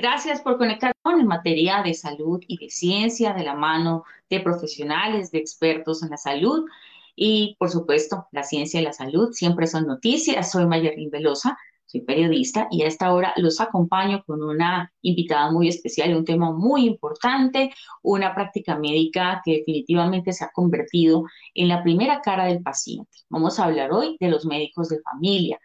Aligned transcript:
Gracias 0.00 0.40
por 0.40 0.56
conectar 0.56 0.94
con 1.02 1.20
en 1.20 1.26
materia 1.26 1.82
de 1.82 1.92
salud 1.92 2.40
y 2.48 2.56
de 2.56 2.70
ciencia 2.70 3.34
de 3.34 3.44
la 3.44 3.54
mano 3.54 4.04
de 4.30 4.40
profesionales, 4.40 5.30
de 5.30 5.40
expertos 5.40 6.02
en 6.02 6.08
la 6.08 6.16
salud. 6.16 6.64
Y 7.14 7.54
por 7.58 7.68
supuesto, 7.68 8.26
la 8.32 8.42
ciencia 8.42 8.80
y 8.80 8.84
la 8.84 8.94
salud 8.94 9.32
siempre 9.32 9.66
son 9.66 9.86
noticias. 9.86 10.50
Soy 10.52 10.64
Mayerlin 10.64 11.10
Velosa, 11.10 11.58
soy 11.84 12.00
periodista 12.00 12.66
y 12.70 12.80
a 12.80 12.86
esta 12.86 13.12
hora 13.12 13.34
los 13.36 13.60
acompaño 13.60 14.24
con 14.24 14.42
una 14.42 14.90
invitada 15.02 15.50
muy 15.50 15.68
especial 15.68 16.16
un 16.16 16.24
tema 16.24 16.50
muy 16.50 16.86
importante, 16.86 17.70
una 18.02 18.34
práctica 18.34 18.78
médica 18.78 19.42
que 19.44 19.58
definitivamente 19.58 20.32
se 20.32 20.46
ha 20.46 20.50
convertido 20.50 21.24
en 21.52 21.68
la 21.68 21.82
primera 21.82 22.22
cara 22.22 22.46
del 22.46 22.62
paciente. 22.62 23.18
Vamos 23.28 23.58
a 23.58 23.64
hablar 23.64 23.92
hoy 23.92 24.16
de 24.18 24.30
los 24.30 24.46
médicos 24.46 24.88
de 24.88 25.02
familia. 25.02 25.58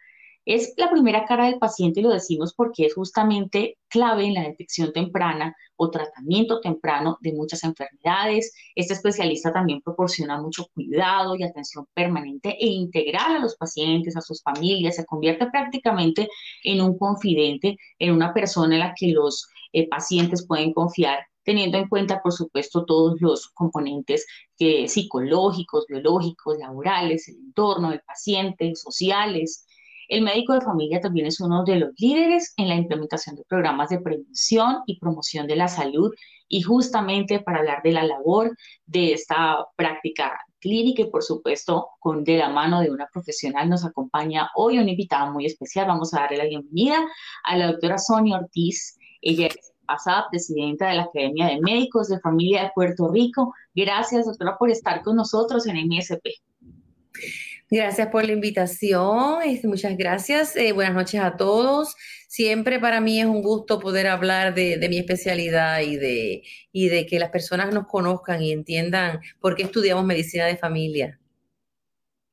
Es 0.46 0.74
la 0.76 0.88
primera 0.88 1.24
cara 1.24 1.46
del 1.46 1.58
paciente 1.58 1.98
y 1.98 2.02
lo 2.04 2.10
decimos 2.10 2.54
porque 2.54 2.86
es 2.86 2.94
justamente 2.94 3.78
clave 3.88 4.26
en 4.26 4.34
la 4.34 4.42
detección 4.42 4.92
temprana 4.92 5.56
o 5.74 5.90
tratamiento 5.90 6.60
temprano 6.60 7.18
de 7.20 7.32
muchas 7.32 7.64
enfermedades. 7.64 8.54
Este 8.76 8.94
especialista 8.94 9.52
también 9.52 9.82
proporciona 9.82 10.40
mucho 10.40 10.66
cuidado 10.72 11.34
y 11.34 11.42
atención 11.42 11.86
permanente 11.92 12.50
e 12.60 12.66
integral 12.68 13.36
a 13.36 13.38
los 13.40 13.56
pacientes, 13.56 14.16
a 14.16 14.20
sus 14.20 14.40
familias. 14.40 14.94
Se 14.94 15.04
convierte 15.04 15.50
prácticamente 15.50 16.28
en 16.62 16.80
un 16.80 16.96
confidente, 16.96 17.76
en 17.98 18.12
una 18.14 18.32
persona 18.32 18.76
en 18.76 18.80
la 18.80 18.94
que 18.96 19.08
los 19.08 19.48
eh, 19.72 19.88
pacientes 19.88 20.46
pueden 20.46 20.72
confiar 20.72 21.18
teniendo 21.42 21.78
en 21.78 21.88
cuenta, 21.88 22.20
por 22.22 22.32
supuesto, 22.32 22.84
todos 22.84 23.20
los 23.20 23.48
componentes 23.48 24.26
eh, 24.58 24.88
psicológicos, 24.88 25.86
biológicos, 25.86 26.58
laborales, 26.58 27.28
el 27.28 27.36
entorno 27.36 27.90
del 27.90 28.00
paciente, 28.00 28.74
sociales, 28.74 29.65
el 30.08 30.22
médico 30.22 30.54
de 30.54 30.60
familia 30.60 31.00
también 31.00 31.26
es 31.26 31.40
uno 31.40 31.64
de 31.64 31.76
los 31.76 31.90
líderes 31.98 32.54
en 32.56 32.68
la 32.68 32.74
implementación 32.74 33.36
de 33.36 33.44
programas 33.44 33.90
de 33.90 34.00
prevención 34.00 34.82
y 34.86 34.98
promoción 34.98 35.46
de 35.46 35.56
la 35.56 35.68
salud 35.68 36.12
y 36.48 36.62
justamente 36.62 37.40
para 37.40 37.58
hablar 37.58 37.82
de 37.82 37.92
la 37.92 38.04
labor 38.04 38.56
de 38.86 39.12
esta 39.12 39.66
práctica 39.76 40.38
clínica 40.60 41.02
y 41.02 41.10
por 41.10 41.22
supuesto 41.22 41.88
con 41.98 42.24
de 42.24 42.38
la 42.38 42.48
mano 42.48 42.80
de 42.80 42.90
una 42.90 43.08
profesional 43.12 43.68
nos 43.68 43.84
acompaña 43.84 44.50
hoy 44.54 44.78
una 44.78 44.90
invitada 44.90 45.30
muy 45.30 45.46
especial. 45.46 45.86
Vamos 45.86 46.14
a 46.14 46.20
darle 46.20 46.38
la 46.38 46.44
bienvenida 46.44 46.98
a 47.44 47.56
la 47.56 47.72
doctora 47.72 47.98
Sonia 47.98 48.38
Ortiz. 48.38 48.96
Ella 49.20 49.48
es 49.48 49.72
pasada 49.86 50.26
presidenta 50.30 50.88
de 50.88 50.96
la 50.96 51.02
Academia 51.02 51.46
de 51.46 51.60
Médicos 51.60 52.08
de 52.08 52.20
Familia 52.20 52.64
de 52.64 52.70
Puerto 52.74 53.08
Rico. 53.08 53.54
Gracias, 53.74 54.26
doctora, 54.26 54.56
por 54.58 54.70
estar 54.70 55.02
con 55.02 55.16
nosotros 55.16 55.66
en 55.66 55.76
MSP. 55.88 56.26
Gracias 57.68 58.08
por 58.08 58.24
la 58.24 58.32
invitación, 58.32 59.42
este, 59.42 59.66
muchas 59.66 59.96
gracias. 59.96 60.54
Eh, 60.54 60.70
buenas 60.70 60.94
noches 60.94 61.20
a 61.20 61.36
todos. 61.36 61.96
Siempre 62.28 62.78
para 62.78 63.00
mí 63.00 63.20
es 63.20 63.26
un 63.26 63.42
gusto 63.42 63.80
poder 63.80 64.06
hablar 64.06 64.54
de, 64.54 64.86
mi 64.88 64.98
especialidad 64.98 65.80
y 65.80 65.96
de, 65.96 66.42
y 66.70 66.88
de 66.88 67.06
que 67.06 67.18
las 67.18 67.30
personas 67.30 67.74
nos 67.74 67.88
conozcan 67.88 68.40
y 68.40 68.52
entiendan 68.52 69.20
por 69.40 69.56
qué 69.56 69.64
estudiamos 69.64 70.04
medicina 70.04 70.46
de 70.46 70.56
familia. 70.56 71.18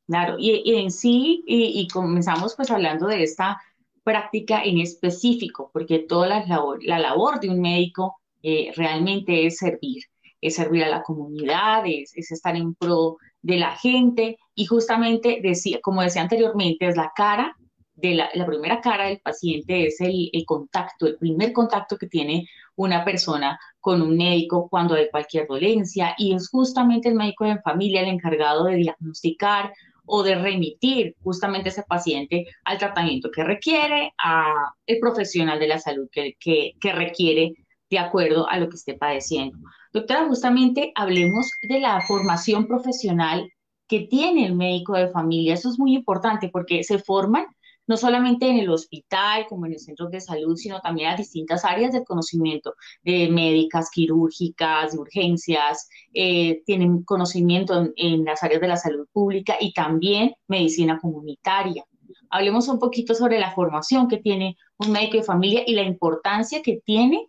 Claro, 0.06 0.36
y, 0.38 0.76
en 0.76 0.92
sí, 0.92 1.44
y, 1.48 1.88
comenzamos 1.88 2.56
pues 2.56 2.70
hablando 2.70 3.08
de 3.08 3.24
esta 3.24 3.60
práctica 4.04 4.62
en 4.64 4.78
específico, 4.78 5.72
porque 5.74 6.00
toda 6.00 6.28
la 6.28 6.46
labor, 6.46 6.84
la 6.84 7.00
labor 7.00 7.40
de 7.40 7.50
un 7.50 7.60
médico 7.60 8.18
eh, 8.44 8.72
realmente 8.76 9.48
es 9.48 9.58
servir, 9.58 10.04
es 10.42 10.56
servir 10.56 10.84
a 10.84 10.90
la 10.90 11.02
comunidad, 11.02 11.86
es, 11.88 12.16
es 12.16 12.32
estar 12.32 12.56
en 12.56 12.76
pro 12.76 13.18
de 13.44 13.58
la 13.58 13.76
gente 13.76 14.40
y 14.56 14.66
justamente, 14.66 15.40
decía, 15.44 15.80
como 15.84 16.02
decía 16.02 16.24
anteriormente, 16.24 16.88
es 16.88 16.96
la 16.96 17.12
cara 17.16 17.56
de 17.96 18.16
la, 18.16 18.46
primera 18.46 18.82
cara 18.82 19.08
del 19.08 19.20
paciente 19.20 19.88
es 19.88 20.02
el, 20.02 20.32
contacto, 20.46 21.06
el 21.06 21.18
primer 21.18 21.54
contacto 21.54 21.98
que 21.98 22.08
tiene 22.08 22.48
una 22.76 23.06
persona 23.06 23.60
con 23.80 24.02
un 24.02 24.18
médico 24.18 24.68
cuando 24.68 24.96
hay 24.96 25.10
cualquier 25.12 25.48
dolencia 25.48 26.16
y 26.18 26.34
es 26.34 26.50
justamente 26.50 27.10
el 27.10 27.16
médico 27.16 27.46
de 27.46 27.62
familia 27.62 28.02
el 28.02 28.10
encargado 28.10 28.66
de 28.66 28.78
diagnosticar 28.78 29.74
o 30.06 30.24
de 30.24 30.36
remitir 30.36 31.16
justamente 31.24 31.70
ese 31.70 31.84
paciente 31.84 32.48
al 32.66 32.78
tratamiento 32.78 33.30
que 33.32 33.44
requiere, 33.44 34.14
a 34.18 34.74
el 34.86 35.00
profesional 35.00 35.60
de 35.60 35.68
la 35.68 35.80
salud 35.80 36.10
que, 36.12 36.34
que 36.40 36.92
requiere 36.92 37.54
de 37.90 38.00
acuerdo 38.00 38.50
a 38.50 38.58
lo 38.58 38.68
que 38.70 38.76
esté 38.76 38.96
padeciendo. 38.96 39.58
Doctora, 39.94 40.26
justamente 40.26 40.92
hablemos 40.96 41.52
de 41.62 41.80
la 41.80 42.02
formación 42.02 42.66
profesional 42.66 43.52
que 43.88 44.02
tiene 44.02 44.44
el 44.48 44.56
médico 44.56 44.94
de 44.94 45.10
familia. 45.10 45.54
Eso 45.54 45.70
es 45.70 45.78
muy 45.78 45.94
importante 45.94 46.50
porque 46.50 46.84
se 46.84 46.98
forman 46.98 47.46
no 47.86 47.96
solamente 47.98 48.48
en 48.50 48.58
el 48.58 48.72
hospital, 48.72 49.46
como 49.48 49.68
en 49.68 49.74
el 49.74 49.80
centro 49.80 50.10
de 50.10 50.20
salud, 50.20 50.56
sino 50.56 50.82
también 50.82 51.10
a 51.10 51.16
distintas 51.16 51.64
áreas 51.64 51.92
del 51.92 52.06
conocimiento, 52.06 52.74
de 53.04 53.30
médicas, 53.30 53.92
quirúrgicas, 53.92 54.94
de 54.94 55.00
urgencias, 55.00 55.88
eh, 56.14 56.64
tienen 56.66 57.04
conocimiento 57.04 57.80
en, 57.80 57.94
en, 57.98 58.26
las 58.26 58.42
áreas 58.42 58.62
de 58.62 58.68
la 58.70 58.78
salud 58.78 59.08
pública 59.12 59.58
y 59.60 59.74
también 59.74 60.34
medicina 60.48 60.98
comunitaria. 61.00 61.84
Hablemos 62.32 62.68
un 62.68 62.80
poquito 62.80 63.14
sobre 63.14 63.38
la 63.38 63.52
formación 63.52 64.08
que 64.08 64.18
tiene 64.18 64.58
un 64.78 64.92
médico 64.92 65.18
de 65.18 65.24
familia 65.24 65.64
y 65.68 65.76
la 65.76 65.84
importancia 65.84 66.64
que 66.64 66.80
tiene 66.84 67.28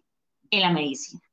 en 0.51 0.61
la 0.61 0.71
medicina. 0.71 1.24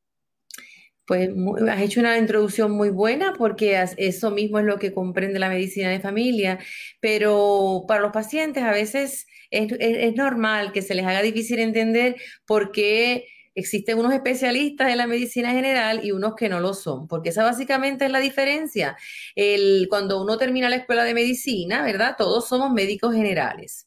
Pues 1.11 1.29
has 1.69 1.81
hecho 1.81 1.99
una 1.99 2.17
introducción 2.17 2.71
muy 2.71 2.89
buena 2.89 3.33
porque 3.37 3.85
eso 3.97 4.31
mismo 4.31 4.59
es 4.59 4.65
lo 4.65 4.79
que 4.79 4.93
comprende 4.93 5.39
la 5.39 5.49
medicina 5.49 5.89
de 5.89 5.99
familia, 5.99 6.57
pero 7.01 7.83
para 7.85 7.99
los 7.99 8.13
pacientes 8.13 8.63
a 8.63 8.71
veces 8.71 9.27
es, 9.49 10.15
normal 10.15 10.71
que 10.71 10.81
se 10.81 10.95
les 10.95 11.05
haga 11.05 11.21
difícil 11.21 11.59
entender 11.59 12.15
por 12.45 12.71
qué 12.71 13.25
existen 13.55 13.99
unos 13.99 14.13
especialistas 14.13 14.89
en 14.89 14.99
la 14.99 15.05
medicina 15.05 15.51
general 15.51 15.99
y 16.01 16.13
unos 16.13 16.33
que 16.35 16.47
no 16.47 16.61
lo 16.61 16.73
son, 16.73 17.09
porque 17.09 17.31
esa 17.31 17.43
básicamente 17.43 18.05
es 18.05 18.11
la 18.11 18.19
diferencia. 18.19 18.95
Cuando 19.89 20.23
uno 20.23 20.37
termina 20.37 20.69
la 20.69 20.77
escuela 20.77 21.03
de 21.03 21.13
medicina, 21.13 21.83
¿verdad? 21.83 22.15
Todos 22.17 22.47
somos 22.47 22.71
médicos 22.71 23.13
generales. 23.13 23.85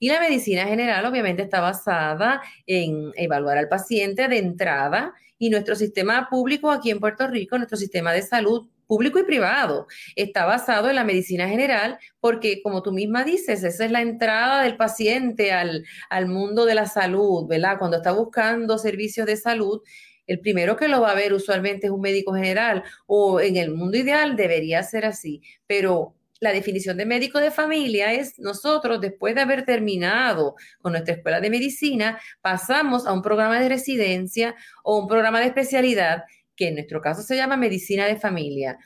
Y 0.00 0.08
la 0.08 0.18
medicina 0.18 0.66
general 0.66 1.06
obviamente 1.06 1.42
está 1.42 1.60
basada 1.60 2.42
en 2.66 3.12
evaluar 3.14 3.56
al 3.56 3.68
paciente 3.68 4.26
de 4.26 4.38
entrada 4.38 5.14
y 5.38 5.50
nuestro 5.50 5.74
sistema 5.74 6.28
público 6.30 6.70
aquí 6.70 6.90
en 6.90 7.00
Puerto 7.00 7.26
Rico, 7.26 7.56
nuestro 7.58 7.76
sistema 7.76 8.12
de 8.12 8.22
salud 8.22 8.68
público 8.86 9.18
y 9.18 9.24
privado, 9.24 9.86
está 10.14 10.46
basado 10.46 10.88
en 10.88 10.96
la 10.96 11.04
medicina 11.04 11.48
general 11.48 11.98
porque, 12.20 12.62
como 12.62 12.82
tú 12.82 12.92
misma 12.92 13.24
dices, 13.24 13.62
esa 13.64 13.84
es 13.84 13.90
la 13.90 14.00
entrada 14.00 14.62
del 14.62 14.76
paciente 14.76 15.52
al, 15.52 15.84
al 16.08 16.26
mundo 16.26 16.64
de 16.64 16.74
la 16.74 16.86
salud, 16.86 17.46
¿verdad? 17.48 17.78
Cuando 17.78 17.98
está 17.98 18.12
buscando 18.12 18.78
servicios 18.78 19.26
de 19.26 19.36
salud, 19.36 19.82
el 20.26 20.40
primero 20.40 20.76
que 20.76 20.88
lo 20.88 21.00
va 21.00 21.12
a 21.12 21.14
ver 21.14 21.32
usualmente 21.32 21.86
es 21.86 21.92
un 21.92 22.00
médico 22.00 22.34
general 22.34 22.82
o 23.06 23.40
en 23.40 23.56
el 23.56 23.72
mundo 23.72 23.96
ideal 23.96 24.36
debería 24.36 24.82
ser 24.82 25.04
así, 25.04 25.42
pero 25.66 26.15
la 26.40 26.52
definición 26.52 26.96
de 26.96 27.06
médico 27.06 27.38
de 27.38 27.50
familia 27.50 28.12
es 28.12 28.38
nosotros, 28.38 29.00
después 29.00 29.34
de 29.34 29.40
haber 29.40 29.64
terminado 29.64 30.54
con 30.80 30.92
nuestra 30.92 31.14
escuela 31.14 31.40
de 31.40 31.50
medicina, 31.50 32.20
pasamos 32.40 33.06
a 33.06 33.12
un 33.12 33.22
programa 33.22 33.60
de 33.60 33.68
residencia 33.68 34.54
o 34.82 34.98
un 34.98 35.08
programa 35.08 35.40
de 35.40 35.46
especialidad 35.46 36.24
que 36.54 36.68
en 36.68 36.74
nuestro 36.74 37.00
caso 37.00 37.22
se 37.22 37.36
llama 37.36 37.56
medicina 37.56 38.06
de 38.06 38.16
familia. 38.16 38.78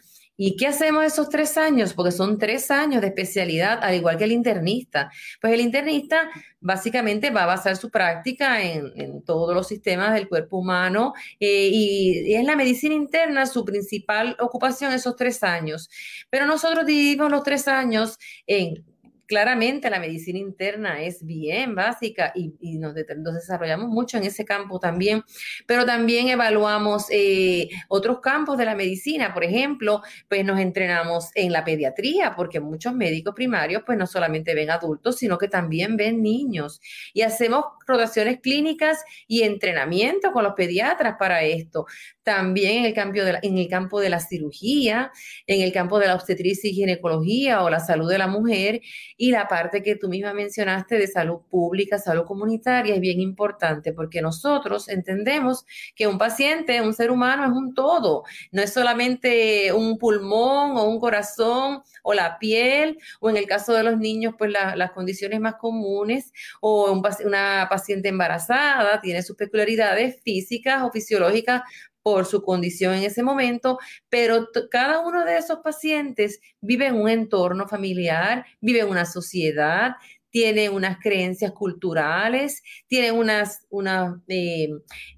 ¿Y 0.42 0.56
qué 0.56 0.68
hacemos 0.68 1.04
esos 1.04 1.28
tres 1.28 1.58
años? 1.58 1.92
Porque 1.92 2.12
son 2.12 2.38
tres 2.38 2.70
años 2.70 3.02
de 3.02 3.08
especialidad, 3.08 3.78
al 3.82 3.94
igual 3.94 4.16
que 4.16 4.24
el 4.24 4.32
internista. 4.32 5.10
Pues 5.38 5.52
el 5.52 5.60
internista 5.60 6.30
básicamente 6.60 7.28
va 7.28 7.42
a 7.42 7.46
basar 7.46 7.76
su 7.76 7.90
práctica 7.90 8.62
en, 8.62 9.22
todos 9.22 9.54
los 9.54 9.68
sistemas 9.68 10.14
del 10.14 10.30
cuerpo 10.30 10.56
humano 10.56 11.12
eh, 11.40 11.68
y, 11.70 12.34
es 12.34 12.42
la 12.46 12.56
medicina 12.56 12.94
interna 12.94 13.44
su 13.44 13.66
principal 13.66 14.34
ocupación 14.40 14.94
esos 14.94 15.14
tres 15.14 15.42
años. 15.42 15.90
Pero 16.30 16.46
nosotros 16.46 16.86
dividimos 16.86 17.30
los 17.30 17.42
tres 17.42 17.68
años 17.68 18.16
en 18.46 18.82
claramente 19.30 19.88
la 19.90 20.00
medicina 20.00 20.40
interna 20.40 21.00
es 21.00 21.24
bien 21.24 21.76
básica 21.76 22.32
y, 22.34 22.78
nos, 22.78 22.94
desarrollamos 22.96 23.88
mucho 23.88 24.16
en 24.18 24.24
ese 24.24 24.44
campo 24.44 24.80
también, 24.80 25.22
pero 25.66 25.86
también 25.86 26.28
evaluamos 26.28 27.06
eh, 27.12 27.68
otros 27.86 28.18
campos 28.18 28.58
de 28.58 28.64
la 28.64 28.74
medicina, 28.74 29.32
por 29.32 29.44
ejemplo, 29.44 30.02
pues 30.28 30.44
nos 30.44 30.58
entrenamos 30.58 31.30
en 31.36 31.52
la 31.52 31.62
pediatría, 31.62 32.34
porque 32.34 32.58
muchos 32.58 32.92
médicos 32.92 33.32
primarios 33.32 33.84
pues 33.86 33.96
no 33.96 34.08
solamente 34.08 34.52
ven 34.52 34.68
adultos, 34.68 35.18
sino 35.18 35.38
que 35.38 35.46
también 35.46 35.96
ven 35.96 36.22
niños. 36.22 36.80
Y 37.14 37.22
hacemos 37.22 37.66
rotaciones 37.90 38.40
clínicas 38.40 39.04
y 39.26 39.42
entrenamiento 39.42 40.32
con 40.32 40.44
los 40.44 40.54
pediatras 40.54 41.16
para 41.18 41.42
esto. 41.42 41.86
También 42.22 42.78
en 42.78 42.84
el, 42.84 42.94
campo 42.94 43.20
de 43.20 43.32
la, 43.32 43.40
en 43.42 43.58
el 43.58 43.68
campo 43.68 44.00
de 44.00 44.08
la 44.08 44.20
cirugía, 44.20 45.10
en 45.46 45.62
el 45.62 45.72
campo 45.72 45.98
de 45.98 46.06
la 46.06 46.14
obstetricia 46.14 46.70
y 46.70 46.74
ginecología 46.74 47.62
o 47.62 47.70
la 47.70 47.80
salud 47.80 48.08
de 48.08 48.18
la 48.18 48.26
mujer 48.26 48.80
y 49.16 49.30
la 49.30 49.48
parte 49.48 49.82
que 49.82 49.96
tú 49.96 50.08
misma 50.08 50.32
mencionaste 50.32 50.96
de 50.98 51.06
salud 51.06 51.40
pública, 51.50 51.98
salud 51.98 52.24
comunitaria 52.24 52.94
es 52.94 53.00
bien 53.00 53.20
importante 53.20 53.92
porque 53.92 54.22
nosotros 54.22 54.88
entendemos 54.88 55.64
que 55.94 56.06
un 56.06 56.18
paciente, 56.18 56.80
un 56.80 56.94
ser 56.94 57.10
humano 57.10 57.44
es 57.44 57.50
un 57.50 57.74
todo, 57.74 58.24
no 58.52 58.62
es 58.62 58.72
solamente 58.72 59.72
un 59.72 59.98
pulmón 59.98 60.76
o 60.76 60.84
un 60.84 61.00
corazón 61.00 61.82
o 62.02 62.14
la 62.14 62.38
piel 62.38 62.98
o 63.20 63.30
en 63.30 63.36
el 63.36 63.46
caso 63.46 63.72
de 63.72 63.82
los 63.82 63.98
niños 63.98 64.34
pues 64.38 64.50
las 64.52 64.90
condiciones 64.92 65.40
más 65.40 65.56
comunes 65.56 66.32
o 66.60 66.92
una 67.24 67.66
paciente 67.68 67.79
embarazada 67.88 69.00
tiene 69.00 69.22
sus 69.22 69.36
peculiaridades 69.36 70.20
físicas 70.22 70.82
o 70.82 70.90
fisiológicas 70.90 71.62
por 72.02 72.24
su 72.24 72.42
condición 72.42 72.94
en 72.94 73.04
ese 73.04 73.22
momento, 73.22 73.78
pero 74.08 74.48
cada 74.70 75.00
uno 75.00 75.24
de 75.24 75.36
esos 75.36 75.58
pacientes 75.58 76.40
vive 76.60 76.86
en 76.86 76.96
un 76.96 77.08
entorno 77.08 77.68
familiar, 77.68 78.46
vive 78.60 78.80
en 78.80 78.88
una 78.88 79.04
sociedad, 79.04 79.96
tiene 80.30 80.70
unas 80.70 80.98
creencias 80.98 81.52
culturales, 81.52 82.62
tiene 82.86 83.12
unas, 83.12 83.66
unas 83.68 84.16
eh, 84.28 84.68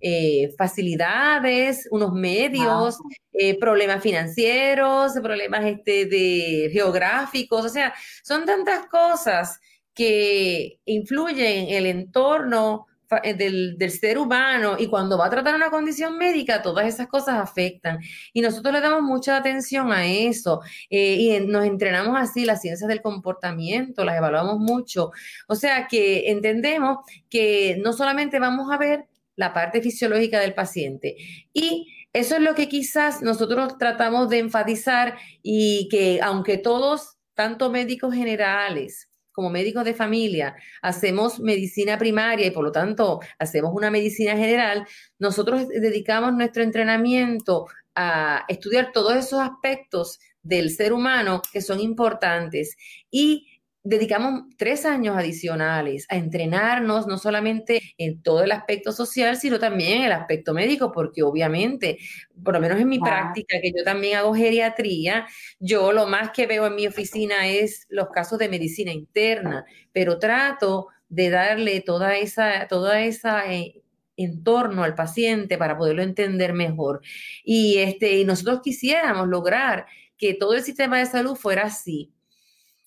eh, 0.01 0.51
facilidades, 0.57 1.87
unos 1.91 2.13
medios, 2.13 2.99
eh, 3.33 3.59
problemas 3.59 4.03
financieros, 4.03 5.13
problemas 5.23 5.65
este, 5.67 6.07
de 6.07 6.71
geográficos, 6.73 7.67
o 7.67 7.69
sea, 7.69 7.95
son 8.23 8.45
tantas 8.47 8.87
cosas 8.87 9.61
que 9.95 10.81
influyen 10.85 11.69
en 11.69 11.75
el 11.75 11.87
entorno 11.87 12.87
eh, 13.23 13.35
del, 13.35 13.91
ser 13.91 14.19
humano 14.19 14.77
y 14.79 14.87
cuando 14.87 15.19
va 15.19 15.27
a 15.27 15.31
tratar 15.31 15.55
una 15.55 15.71
condición 15.71 16.17
médica, 16.17 16.63
todas 16.63 16.87
esas 16.87 17.09
cosas 17.09 17.39
afectan. 17.39 17.99
Y 18.33 18.41
nosotros 18.41 18.73
le 18.73 18.81
damos 18.81 19.03
mucha 19.03 19.37
atención 19.37 19.93
a 19.93 20.07
eso 20.07 20.63
eh, 20.89 21.17
y 21.19 21.41
nos 21.47 21.67
entrenamos 21.67 22.19
así 22.19 22.45
las 22.45 22.63
ciencias 22.63 22.89
del 22.89 23.03
comportamiento, 23.03 24.05
las 24.05 24.17
evaluamos 24.17 24.59
mucho. 24.59 25.11
O 25.49 25.55
sea 25.55 25.87
que 25.89 26.31
entendemos 26.31 26.99
que 27.29 27.79
no 27.83 27.93
solamente 27.93 28.39
vamos 28.39 28.73
a 28.73 28.79
ver 28.79 29.07
la 29.37 29.53
parte 29.53 29.83
fisiológica 29.83 30.41
del 30.41 30.55
paciente 30.55 31.17
y 31.53 31.87
eso 32.13 32.37
es 32.37 32.43
lo 32.43 32.55
que 32.55 32.69
quizás 32.69 33.23
nosotros 33.23 33.79
tratamos 33.79 34.29
de 34.29 34.39
enfatizar 34.39 35.17
y 35.43 35.89
que 35.91 36.21
aunque 36.23 36.59
todos, 36.59 37.17
tanto 37.35 37.71
médicos 37.71 38.15
generales, 38.15 39.09
como 39.33 39.51
médicos 39.51 39.85
de 39.85 39.95
familia 39.95 40.55
hacemos 40.83 41.41
medicina 41.41 41.99
primaria 41.99 42.47
y 42.47 42.51
por 42.51 42.65
lo 42.65 42.73
tanto 42.73 43.21
hacemos 43.39 43.73
una 43.75 43.91
medicina 43.91 44.37
general, 44.37 44.87
nosotros 45.19 45.69
dedicamos 45.69 46.33
nuestro 46.35 46.63
entrenamiento 46.63 47.67
a 47.95 48.45
estudiar 48.49 48.93
todos 48.93 49.17
esos 49.17 49.41
aspectos 49.41 50.19
del 50.43 50.71
ser 50.71 50.93
humano 50.93 51.41
que 51.53 51.61
son 51.61 51.81
importantes. 51.81 52.77
Y 53.11 53.47
dedicamos 53.85 54.45
tres 54.57 54.87
años 54.87 55.17
adicionales 55.17 56.07
a 56.09 56.17
entrenarnos, 56.17 57.07
no 57.07 57.19
solamente 57.19 57.81
en 57.99 58.23
todo 58.23 58.45
el 58.45 58.53
aspecto 58.53 58.93
social, 58.93 59.37
sino 59.37 59.59
también 59.59 59.99
en 59.99 60.05
el 60.05 60.13
aspecto 60.13 60.55
médico, 60.55 60.93
porque 60.93 61.23
obviamente, 61.23 61.99
por 62.45 62.55
lo 62.55 62.61
menos 62.61 62.81
en 62.81 62.89
mi 62.89 63.01
práctica, 63.01 63.61
que 63.61 63.73
yo 63.77 63.83
también 63.85 64.19
hago 64.19 64.35
geriatría, 64.35 65.27
yo 65.59 65.93
lo 65.93 66.07
más 66.07 66.31
que 66.31 66.47
veo 66.47 66.67
en 66.67 66.77
mi 66.77 66.87
oficina 66.87 67.49
es 67.49 67.87
los 67.89 68.09
casos 68.11 68.39
de 68.39 68.49
medicina 68.49 68.93
interna, 68.93 69.65
pero 69.93 70.19
trato 70.19 70.89
de 71.09 71.31
darle 71.31 71.81
toda 71.81 72.17
esa, 72.17 72.69
toda 72.69 73.01
esa 73.01 73.53
eh, 73.53 73.83
entorno 74.17 74.85
al 74.85 74.95
paciente 74.95 75.59
para 75.59 75.77
poderlo 75.77 76.03
entender 76.03 76.53
mejor. 76.53 77.01
Y 77.45 77.79
este, 77.79 78.19
y 78.19 78.25
nosotros 78.25 78.61
quisiéramos 78.63 79.27
lograr 79.29 79.87
que 80.17 80.35
todo 80.35 80.55
el 80.55 80.63
sistema 80.63 80.99
de 80.99 81.07
salud 81.07 81.35
fuera 81.35 81.65
así 81.65 82.13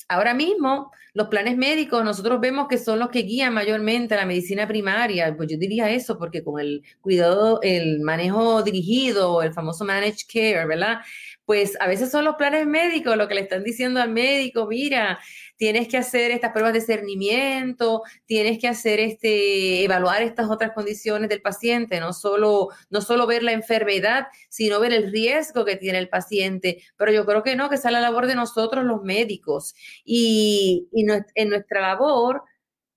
Ahora 0.07 0.35
mismo, 0.35 0.91
los 1.13 1.29
planes 1.29 1.57
médicos 1.57 2.03
nosotros 2.03 2.39
vemos 2.39 2.67
que 2.67 2.77
son 2.77 2.99
los 2.99 3.09
que 3.09 3.23
guían 3.23 3.53
mayormente 3.53 4.15
la 4.15 4.25
medicina 4.25 4.67
primaria. 4.67 5.35
Pues 5.35 5.49
yo 5.49 5.57
diría 5.57 5.89
eso 5.89 6.17
porque 6.19 6.43
con 6.43 6.59
el 6.59 6.83
cuidado, 7.01 7.59
el 7.63 8.01
manejo 8.01 8.61
dirigido, 8.61 9.41
el 9.41 9.51
famoso 9.53 9.83
managed 9.83 10.27
care, 10.31 10.67
¿verdad? 10.67 10.99
Pues 11.45 11.77
a 11.79 11.87
veces 11.87 12.09
son 12.11 12.25
los 12.25 12.35
planes 12.35 12.65
médicos 12.65 13.15
lo 13.17 13.27
que 13.27 13.35
le 13.35 13.41
están 13.41 13.63
diciendo 13.63 14.01
al 14.01 14.09
médico, 14.11 14.65
mira, 14.67 15.19
tienes 15.57 15.87
que 15.87 15.97
hacer 15.97 16.31
estas 16.31 16.51
pruebas 16.51 16.73
de 16.73 16.81
cernimiento, 16.81 18.01
tienes 18.25 18.59
que 18.59 18.67
hacer 18.67 18.99
este, 18.99 19.83
evaluar 19.83 20.23
estas 20.23 20.49
otras 20.49 20.71
condiciones 20.71 21.29
del 21.29 21.41
paciente, 21.41 21.99
no 21.99 22.13
solo, 22.13 22.69
no 22.89 23.01
solo 23.01 23.27
ver 23.27 23.43
la 23.43 23.51
enfermedad, 23.51 24.27
sino 24.49 24.79
ver 24.79 24.93
el 24.93 25.11
riesgo 25.11 25.65
que 25.65 25.75
tiene 25.75 25.99
el 25.99 26.09
paciente. 26.09 26.83
Pero 26.97 27.11
yo 27.11 27.25
creo 27.25 27.43
que 27.43 27.55
no, 27.55 27.69
que 27.69 27.75
esa 27.75 27.89
es 27.89 27.93
la 27.93 28.01
labor 28.01 28.27
de 28.27 28.35
nosotros 28.35 28.83
los 28.83 29.03
médicos. 29.03 29.75
Y, 30.03 30.87
y 30.91 31.05
en 31.35 31.49
nuestra 31.49 31.81
labor, 31.81 32.43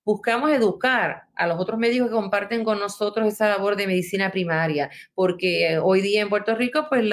buscamos 0.09 0.49
educar 0.51 1.27
a 1.35 1.45
los 1.45 1.59
otros 1.59 1.77
médicos 1.77 2.07
que 2.07 2.15
comparten 2.15 2.63
con 2.63 2.79
nosotros 2.79 3.27
esa 3.27 3.47
labor 3.47 3.75
de 3.75 3.85
medicina 3.85 4.31
primaria, 4.31 4.89
porque 5.13 5.77
hoy 5.77 6.01
día 6.01 6.21
en 6.21 6.29
Puerto 6.29 6.55
Rico, 6.55 6.87
pues 6.89 7.05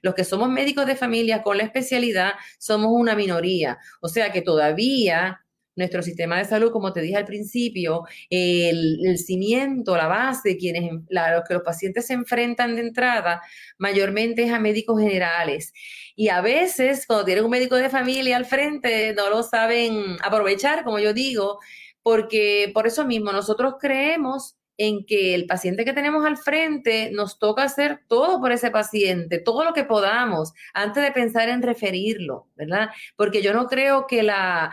los 0.00 0.14
que 0.14 0.24
somos 0.24 0.48
médicos 0.48 0.86
de 0.86 0.96
familia 0.96 1.42
con 1.42 1.58
la 1.58 1.64
especialidad 1.64 2.32
somos 2.58 2.90
una 2.90 3.14
minoría, 3.14 3.76
o 4.00 4.08
sea 4.08 4.32
que 4.32 4.40
todavía 4.40 5.44
nuestro 5.76 6.02
sistema 6.02 6.38
de 6.38 6.46
salud, 6.46 6.72
como 6.72 6.92
te 6.94 7.02
dije 7.02 7.16
al 7.16 7.26
principio, 7.26 8.04
el, 8.30 9.16
cimiento, 9.18 9.94
la 9.96 10.08
base, 10.08 10.56
quienes, 10.56 10.90
los 10.90 11.44
que 11.46 11.54
los 11.54 11.62
pacientes 11.62 12.06
se 12.06 12.14
enfrentan 12.14 12.74
de 12.76 12.80
entrada, 12.80 13.42
mayormente 13.76 14.42
es 14.42 14.52
a 14.52 14.58
médicos 14.58 15.00
generales. 15.00 15.72
Y 16.16 16.30
a 16.30 16.40
veces, 16.40 17.06
cuando 17.06 17.26
tienen 17.26 17.44
un 17.44 17.50
médico 17.50 17.76
de 17.76 17.90
familia 17.90 18.38
al 18.38 18.46
frente, 18.46 19.14
no 19.14 19.30
lo 19.30 19.42
saben 19.42 20.16
aprovechar, 20.22 20.82
como 20.82 20.98
yo 20.98 21.12
digo, 21.12 21.60
porque 22.08 22.70
por 22.72 22.86
eso 22.86 23.04
mismo 23.04 23.32
nosotros 23.32 23.74
creemos 23.78 24.56
en 24.78 25.04
que 25.04 25.34
el 25.34 25.44
paciente 25.44 25.84
que 25.84 25.92
tenemos 25.92 26.24
al 26.24 26.38
frente 26.38 27.10
nos 27.12 27.38
toca 27.38 27.64
hacer 27.64 28.00
todo 28.08 28.40
por 28.40 28.50
ese 28.50 28.70
paciente, 28.70 29.38
todo 29.38 29.62
lo 29.62 29.74
que 29.74 29.84
podamos, 29.84 30.54
antes 30.72 31.02
de 31.02 31.12
pensar 31.12 31.50
en 31.50 31.60
referirlo, 31.60 32.46
¿verdad? 32.56 32.88
Porque 33.14 33.42
yo 33.42 33.52
no 33.52 33.66
creo 33.66 34.06
que 34.06 34.22
la, 34.22 34.72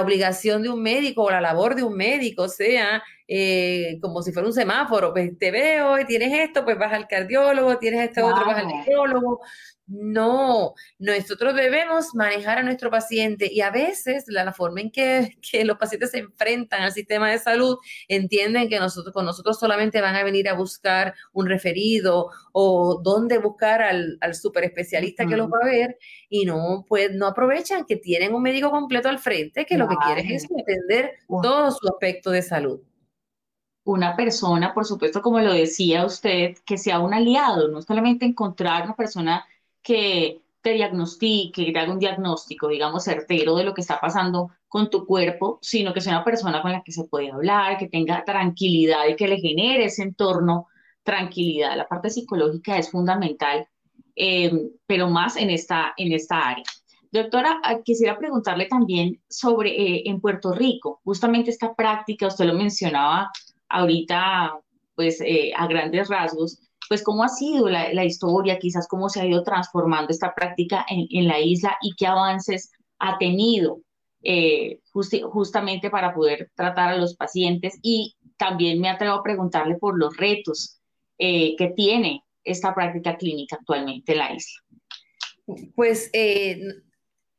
obligación 0.00 0.62
de 0.62 0.70
un 0.70 0.82
médico 0.82 1.24
o 1.24 1.30
la 1.30 1.42
labor 1.42 1.74
de 1.74 1.82
un 1.82 1.98
médico 1.98 2.48
sea 2.48 3.02
eh, 3.32 4.00
como 4.02 4.22
si 4.22 4.32
fuera 4.32 4.48
un 4.48 4.52
semáforo, 4.52 5.12
pues 5.12 5.38
te 5.38 5.52
veo 5.52 6.00
y 6.00 6.04
tienes 6.04 6.36
esto, 6.36 6.64
pues 6.64 6.76
vas 6.76 6.92
al 6.92 7.06
cardiólogo, 7.06 7.78
tienes 7.78 8.08
este 8.08 8.22
otro, 8.22 8.44
vas 8.44 8.58
al 8.58 8.66
neurólogo. 8.66 9.40
No, 9.86 10.74
nosotros 10.98 11.54
debemos 11.54 12.12
manejar 12.14 12.58
a 12.58 12.64
nuestro 12.64 12.90
paciente 12.90 13.48
y 13.52 13.60
a 13.60 13.70
veces 13.70 14.24
la, 14.26 14.52
forma 14.52 14.80
en 14.80 14.90
que, 14.90 15.64
los 15.64 15.78
pacientes 15.78 16.10
se 16.10 16.18
enfrentan 16.18 16.82
al 16.82 16.90
sistema 16.90 17.30
de 17.30 17.38
salud 17.38 17.76
entienden 18.08 18.68
que 18.68 18.80
nosotros, 18.80 19.14
con 19.14 19.24
nosotros 19.24 19.60
solamente 19.60 20.00
van 20.00 20.16
a 20.16 20.24
venir 20.24 20.48
a 20.48 20.54
buscar 20.54 21.14
un 21.32 21.46
referido 21.46 22.30
o 22.50 23.00
dónde 23.00 23.38
buscar 23.38 23.80
al, 23.80 24.18
al 24.20 24.34
super 24.34 24.64
especialista 24.64 25.24
que 25.24 25.36
los 25.36 25.46
va 25.46 25.58
a 25.62 25.66
ver 25.66 25.98
y 26.28 26.46
no, 26.46 26.84
pues, 26.88 27.12
no 27.12 27.28
aprovechan 27.28 27.84
que 27.84 27.94
tienen 27.94 28.34
un 28.34 28.42
médico 28.42 28.72
completo 28.72 29.08
al 29.08 29.20
frente 29.20 29.66
que 29.66 29.78
lo 29.78 29.86
que 29.86 29.96
quiere 30.04 30.34
es 30.34 30.48
entender 30.50 31.12
todo 31.42 31.70
su 31.70 31.86
aspecto 31.88 32.32
de 32.32 32.42
salud 32.42 32.80
una 33.84 34.16
persona, 34.16 34.74
por 34.74 34.84
supuesto, 34.84 35.22
como 35.22 35.40
lo 35.40 35.52
decía 35.52 36.04
usted, 36.04 36.56
que 36.64 36.78
sea 36.78 37.00
un 37.00 37.14
aliado, 37.14 37.68
no 37.68 37.82
solamente 37.82 38.26
encontrar 38.26 38.84
una 38.84 38.96
persona 38.96 39.44
que 39.82 40.42
te 40.62 40.72
diagnostique, 40.72 41.64
que 41.64 41.72
te 41.72 41.78
haga 41.78 41.92
un 41.92 41.98
diagnóstico, 41.98 42.68
digamos, 42.68 43.04
certero 43.04 43.56
de 43.56 43.64
lo 43.64 43.74
que 43.74 43.80
está 43.80 43.98
pasando 44.00 44.50
con 44.68 44.90
tu 44.90 45.06
cuerpo, 45.06 45.58
sino 45.62 45.94
que 45.94 46.00
sea 46.00 46.16
una 46.16 46.24
persona 46.24 46.62
con 46.62 46.72
la 46.72 46.82
que 46.82 46.92
se 46.92 47.04
puede 47.04 47.30
hablar, 47.30 47.78
que 47.78 47.88
tenga 47.88 48.24
tranquilidad 48.24 49.08
y 49.08 49.16
que 49.16 49.28
le 49.28 49.38
genere 49.38 49.86
ese 49.86 50.02
entorno 50.02 50.68
tranquilidad. 51.02 51.76
La 51.76 51.88
parte 51.88 52.10
psicológica 52.10 52.76
es 52.76 52.90
fundamental, 52.90 53.66
eh, 54.14 54.52
pero 54.86 55.08
más 55.08 55.36
en 55.36 55.50
esta, 55.50 55.94
en 55.96 56.12
esta 56.12 56.48
área. 56.50 56.64
Doctora, 57.12 57.60
ah, 57.64 57.80
quisiera 57.82 58.18
preguntarle 58.18 58.66
también 58.66 59.20
sobre 59.28 59.70
eh, 59.70 60.02
en 60.04 60.20
Puerto 60.20 60.52
Rico, 60.52 61.00
justamente 61.02 61.50
esta 61.50 61.74
práctica, 61.74 62.28
usted 62.28 62.44
lo 62.44 62.54
mencionaba 62.54 63.30
ahorita, 63.70 64.52
pues 64.94 65.20
eh, 65.20 65.52
a 65.56 65.66
grandes 65.66 66.08
rasgos, 66.08 66.60
pues 66.88 67.02
cómo 67.04 67.22
ha 67.22 67.28
sido 67.28 67.68
la, 67.68 68.04
historia, 68.04 68.58
quizás 68.58 68.88
cómo 68.88 69.08
se 69.08 69.20
ha 69.20 69.26
ido 69.26 69.44
transformando 69.44 70.10
esta 70.10 70.34
práctica 70.34 70.84
en, 70.88 71.28
la 71.28 71.38
isla 71.38 71.76
y 71.82 71.94
qué 71.94 72.06
avances 72.06 72.72
ha 72.98 73.16
tenido 73.16 73.80
eh, 74.22 74.80
justamente 74.92 75.88
para 75.88 76.12
poder 76.12 76.50
tratar 76.56 76.90
a 76.90 76.96
los 76.96 77.14
pacientes 77.14 77.78
y 77.80 78.16
también 78.36 78.80
me 78.80 78.88
atrevo 78.88 79.14
a 79.14 79.22
preguntarle 79.22 79.76
por 79.76 79.96
los 79.96 80.16
retos 80.16 80.80
eh, 81.18 81.54
que 81.56 81.68
tiene 81.68 82.24
esta 82.42 82.74
práctica 82.74 83.16
clínica 83.16 83.56
actualmente 83.56 84.12
en 84.12 84.18
la 84.18 84.34
isla. 84.34 84.60
Pues 85.76 86.10
eh, 86.12 86.58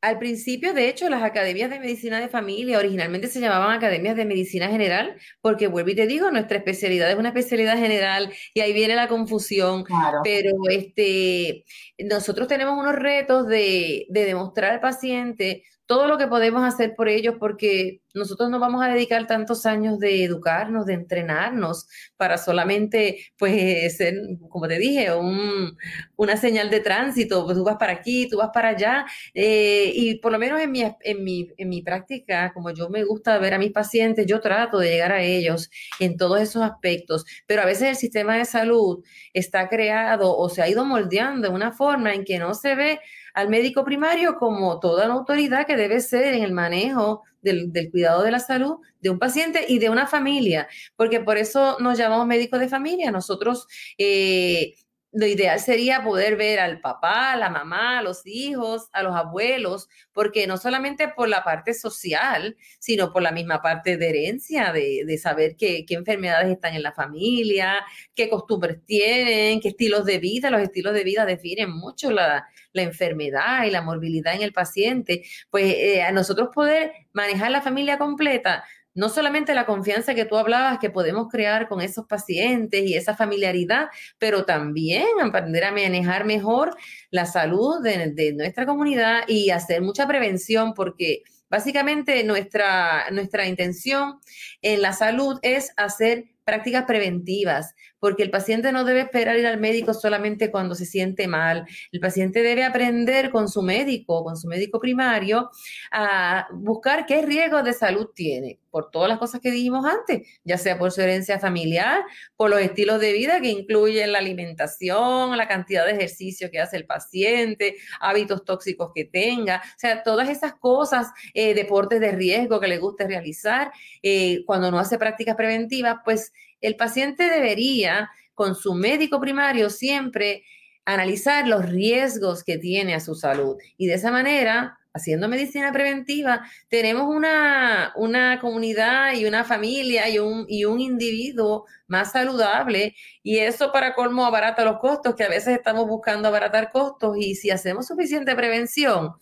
al 0.02 0.18
principio, 0.18 0.74
de 0.74 0.90
hecho, 0.90 1.10
las 1.10 1.22
academias 1.22 1.70
de 1.70 1.80
medicina 1.80 2.20
de 2.20 2.28
familia 2.28 2.80
originalmente 2.80 3.28
se 3.28 3.40
llamaban 3.40 3.78
academias 3.78 4.16
de 4.16 4.26
medicina 4.26 4.68
general, 4.68 5.16
porque 5.42 5.68
vuelvo 5.68 5.92
y 5.92 5.96
te 5.96 6.08
digo, 6.08 6.32
nuestra 6.32 6.58
especialidad 6.58 7.12
es 7.12 7.18
una 7.18 7.30
especialidad 7.30 7.78
general 7.78 8.34
y 8.56 8.62
ahí 8.62 8.74
viene 8.74 8.96
la 8.96 9.08
confusión. 9.08 9.84
Pero 10.24 10.52
este, 10.70 11.66
nosotros 12.00 12.48
tenemos 12.48 12.80
unos 12.80 12.96
retos 12.96 13.48
de, 13.48 14.08
de 14.10 14.26
demostrar 14.26 14.72
al 14.74 14.80
paciente 14.80 15.64
todo 15.92 16.08
lo 16.08 16.18
que 16.18 16.28
podemos 16.28 16.64
hacer 16.64 16.96
por 16.96 17.10
ellos, 17.10 17.36
porque 17.38 18.00
nosotros 18.14 18.50
no 18.50 18.60
vamos 18.60 18.82
a 18.82 18.88
dedicar 18.88 19.28
tantos 19.28 19.66
años 19.66 20.00
de 20.00 20.24
educarnos, 20.24 20.86
de 20.86 20.94
entrenarnos, 20.94 21.86
para 22.16 22.38
solamente, 22.38 23.26
pues, 23.38 23.98
ser, 23.98 24.16
como 24.48 24.70
te 24.70 24.78
dije, 24.78 25.14
un, 25.14 25.78
una 26.16 26.38
señal 26.38 26.70
de 26.70 26.80
tránsito, 26.80 27.44
pues 27.44 27.58
tú 27.58 27.66
vas 27.66 27.76
para 27.76 27.92
aquí, 27.92 28.30
tú 28.30 28.38
vas 28.38 28.52
para 28.54 28.70
allá, 28.70 29.06
eh, 29.34 29.92
y 29.94 30.16
por 30.20 30.32
lo 30.32 30.40
menos 30.40 30.62
en 30.62 30.72
mi, 30.72 30.82
en, 30.82 31.24
mi, 31.26 31.50
en 31.58 31.68
mi 31.68 31.82
práctica, 31.82 32.54
como 32.54 32.72
yo 32.72 32.88
me 32.88 33.04
gusta 33.04 33.38
ver 33.38 33.54
a 33.54 33.60
mis 33.60 33.74
pacientes, 33.74 34.26
yo 34.26 34.40
trato 34.40 34.80
de 34.80 34.92
llegar 34.92 35.12
a 35.12 35.22
ellos 35.22 35.70
en 36.00 36.16
todos 36.16 36.40
esos 36.40 36.64
aspectos, 36.64 37.26
pero 37.48 37.64
a 37.64 37.66
veces 37.66 37.90
el 37.90 37.96
sistema 37.98 38.38
de 38.38 38.46
salud 38.46 39.04
está 39.34 39.68
creado 39.68 40.38
o 40.38 40.48
se 40.48 40.62
ha 40.62 40.70
ido 40.70 40.86
moldeando 40.86 41.50
de 41.50 41.54
una 41.54 41.74
forma 41.74 42.14
en 42.14 42.24
que 42.24 42.40
no 42.40 42.54
se 42.54 42.76
ve 42.76 43.02
al 43.34 43.50
médico 43.50 43.84
primario 43.84 44.36
como 44.38 44.80
toda 44.80 45.08
la 45.08 45.14
autoridad 45.14 45.66
que 45.66 45.78
debe 45.78 46.00
ser 46.00 46.34
en 46.34 46.44
el 46.44 46.52
manejo 46.52 47.24
del, 47.42 47.72
cuidado 47.92 48.24
de 48.24 48.32
la 48.32 48.40
salud 48.40 48.78
de 49.02 49.10
un 49.10 49.20
paciente 49.20 49.66
y 49.68 49.80
de 49.80 49.90
una 49.90 50.06
familia, 50.08 50.68
porque 50.96 51.20
por 51.20 51.38
eso 51.38 51.78
nos 51.80 51.98
llamamos 51.98 52.28
médicos 52.28 52.60
de 52.60 52.70
familia. 52.70 53.12
Nosotros 53.12 53.68
eh, 53.98 54.76
lo 55.14 55.26
ideal 55.26 55.60
sería 55.60 56.04
poder 56.04 56.38
ver 56.38 56.60
al 56.60 56.80
papá, 56.80 57.34
a 57.34 57.38
la 57.38 57.50
mamá, 57.50 58.00
a 58.00 58.02
los 58.02 58.26
hijos, 58.26 58.88
a 58.94 59.04
los 59.04 59.14
abuelos, 59.16 59.90
porque 60.14 60.48
no 60.48 60.58
solamente 60.58 61.10
por 61.10 61.28
la 61.28 61.44
parte 61.44 61.74
social, 61.74 62.56
sino 62.80 63.12
por 63.12 63.22
la 63.22 63.32
misma 63.32 63.62
parte 63.62 63.98
de 63.98 64.10
herencia, 64.10 64.72
de, 64.72 65.18
saber 65.18 65.56
qué, 65.58 65.86
enfermedades 65.90 66.52
están 66.52 66.76
en 66.76 66.84
la 66.84 66.94
familia, 66.94 67.84
qué 68.16 68.30
costumbres 68.30 68.86
tienen, 68.86 69.60
qué 69.60 69.70
estilos 69.70 70.06
de 70.06 70.20
vida. 70.20 70.50
Los 70.50 70.62
estilos 70.62 70.94
de 70.94 71.04
vida 71.04 71.26
definen 71.26 71.72
mucho 71.72 72.12
la, 72.12 72.48
enfermedad 72.74 73.66
y 73.66 73.72
la 73.72 73.82
morbilidad 73.82 74.34
en 74.34 74.44
el 74.44 74.54
paciente. 74.54 75.24
Pues 75.50 75.74
eh, 75.76 76.04
a 76.04 76.12
nosotros 76.14 76.50
poder 76.54 76.94
manejar 77.12 77.52
la 77.52 77.62
familia 77.62 77.98
completa 77.98 78.64
no 78.94 79.10
solamente 79.10 79.54
la 79.54 79.66
confianza 79.66 80.16
que 80.16 80.26
tú 80.26 80.38
hablabas 80.38 80.80
que 80.80 80.90
podemos 80.90 81.28
crear 81.30 81.68
con 81.68 81.82
esos 81.82 82.06
pacientes 82.08 82.84
y 82.84 82.96
esa 82.96 83.16
familiaridad, 83.16 83.88
pero 84.18 84.46
también 84.46 85.08
aprender 85.22 85.64
a 85.64 85.72
manejar 85.72 86.26
mejor 86.26 86.76
la 87.10 87.26
salud 87.26 87.82
de, 87.82 88.34
nuestra 88.34 88.66
comunidad 88.66 89.22
y 89.28 89.50
hacer 89.50 89.82
mucha 89.82 90.08
prevención 90.08 90.74
porque 90.74 91.24
básicamente 91.50 92.24
nuestra, 92.24 93.10
nuestra 93.12 93.48
intención 93.48 94.20
en 94.62 94.82
la 94.82 94.94
salud 94.94 95.40
es 95.42 95.72
hacer 95.78 96.26
prácticas 96.44 96.86
preventivas, 96.86 97.76
porque 98.00 98.24
el 98.24 98.32
paciente 98.32 98.72
no 98.72 98.84
debe 98.84 99.02
esperar 99.02 99.38
ir 99.38 99.46
al 99.46 99.60
médico 99.60 99.94
solamente 99.94 100.50
cuando 100.50 100.76
se 100.76 100.86
siente 100.86 101.28
mal. 101.28 101.66
El 101.92 102.00
paciente 102.00 102.42
debe 102.42 102.64
aprender 102.64 103.32
con 103.32 103.48
su 103.48 103.62
médico, 103.62 104.24
con 104.24 104.36
su 104.38 104.48
médico 104.48 104.80
primario, 104.80 105.50
a 105.92 106.48
buscar 106.54 107.06
qué 107.06 107.22
riesgos 107.22 107.64
de 107.64 107.74
salud 107.74 108.08
tiene, 108.16 108.60
por 108.72 108.90
todas 108.90 109.10
las 109.10 109.20
cosas 109.20 109.42
que 109.42 109.52
dijimos 109.52 109.86
antes, 109.86 110.28
ya 110.44 110.58
sea 110.58 110.80
por 110.80 110.92
su 110.92 111.02
herencia 111.02 111.38
familiar, 111.40 112.04
por 112.36 112.50
los 112.50 112.60
estilos 112.62 113.00
de 113.00 113.14
vida 113.14 113.40
que 113.42 113.50
incluyen 113.50 114.12
la 114.14 114.20
alimentación, 114.20 115.38
la 115.38 115.48
cantidad 115.48 115.86
de 115.86 115.92
ejercicio 115.92 116.50
que 116.50 116.60
hace 116.60 116.78
el 116.78 116.86
paciente, 116.86 117.76
hábitos 118.00 118.46
tóxicos 118.46 118.92
que 118.96 119.06
tenga, 119.06 119.62
o 119.64 119.80
sea, 119.80 120.04
todas 120.04 120.30
esas 120.30 120.54
cosas, 120.56 121.08
eh, 121.34 121.54
deportes 121.54 122.00
de 122.00 122.12
riesgo 122.14 122.60
que 122.60 122.68
le 122.68 122.78
guste 122.78 123.06
realizar, 123.06 123.72
eh, 124.02 124.44
cuando 124.46 124.72
no 124.72 124.80
hace 124.80 124.98
prácticas 124.98 125.36
preventivas, 125.36 125.98
pues 126.04 126.32
el 126.62 126.76
paciente 126.76 127.30
debería, 127.30 128.10
con 128.34 128.56
su 128.56 128.74
médico 128.74 129.20
primario, 129.20 129.70
siempre 129.70 130.44
analizar 130.86 131.48
los 131.48 131.70
riesgos 131.70 132.44
que 132.44 132.58
tiene 132.58 132.96
a 132.96 133.00
su 133.00 133.16
salud. 133.16 133.58
Y 133.78 133.88
de 133.88 133.96
esa 133.96 134.12
manera 134.12 134.80
haciendo 134.94 135.28
medicina 135.28 135.72
preventiva, 135.72 136.46
tenemos 136.70 137.04
una, 137.08 137.94
una, 137.96 138.40
comunidad 138.40 139.14
y 139.14 139.26
una 139.26 139.44
familia 139.44 140.10
y 140.10 140.20
un, 140.20 140.46
y 140.48 140.66
un 140.66 140.80
individuo 140.80 141.66
más 141.88 142.12
saludable. 142.12 142.96
Y 143.24 143.38
eso 143.38 143.72
para 143.72 143.96
colmo 143.96 144.26
abarata 144.26 144.66
los 144.66 144.80
costos, 144.80 145.16
que 145.16 145.24
a 145.24 145.30
veces 145.30 145.56
estamos 145.58 145.88
buscando 145.88 146.28
abaratar 146.28 146.72
costos. 146.72 147.18
Y 147.18 147.36
si 147.36 147.50
hacemos 147.52 147.88
suficiente 147.88 148.36
prevención, 148.36 149.14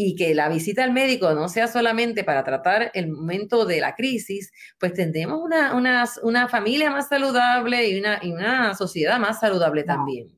y 0.00 0.14
que 0.14 0.32
la 0.32 0.48
visita 0.48 0.84
al 0.84 0.92
médico 0.92 1.34
no 1.34 1.48
sea 1.48 1.66
solamente 1.66 2.22
para 2.22 2.44
tratar 2.44 2.92
el 2.94 3.08
momento 3.08 3.66
de 3.66 3.80
la 3.80 3.96
crisis, 3.96 4.52
pues 4.78 4.92
tendremos 4.92 5.40
una, 5.42 5.74
una, 6.22 6.48
familia 6.48 6.92
más 6.92 7.08
saludable 7.08 7.88
y 7.88 7.98
una, 7.98 8.20
y 8.22 8.30
una 8.30 8.76
sociedad 8.76 9.18
más 9.18 9.40
saludable 9.40 9.82
también. 9.82 10.37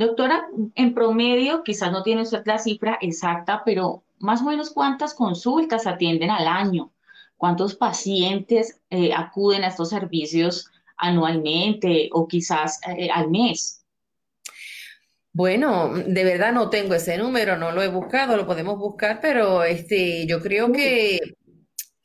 Doctora, 0.00 0.48
en 0.76 0.94
promedio, 0.94 1.62
quizás 1.62 1.92
no 1.92 2.02
tiene 2.02 2.22
usted 2.22 2.40
la 2.46 2.58
cifra 2.58 2.96
exacta, 3.02 3.60
pero 3.66 4.02
más 4.18 4.40
o 4.40 4.46
menos 4.46 4.70
cuántas 4.70 5.12
consultas 5.12 5.86
atienden 5.86 6.30
al 6.30 6.48
año, 6.48 6.90
cuántos 7.36 7.74
pacientes 7.74 8.80
eh, 8.88 9.12
acuden 9.12 9.62
a 9.62 9.66
estos 9.66 9.90
servicios 9.90 10.70
anualmente 10.96 12.08
o 12.12 12.26
quizás 12.26 12.80
eh, 12.88 13.10
al 13.12 13.28
mes. 13.28 13.84
Bueno, 15.34 15.92
de 15.92 16.24
verdad 16.24 16.54
no 16.54 16.70
tengo 16.70 16.94
ese 16.94 17.18
número, 17.18 17.58
no 17.58 17.70
lo 17.70 17.82
he 17.82 17.88
buscado, 17.88 18.38
lo 18.38 18.46
podemos 18.46 18.78
buscar, 18.78 19.20
pero 19.20 19.64
este, 19.64 20.26
yo 20.26 20.40
creo 20.40 20.72
que 20.72 21.18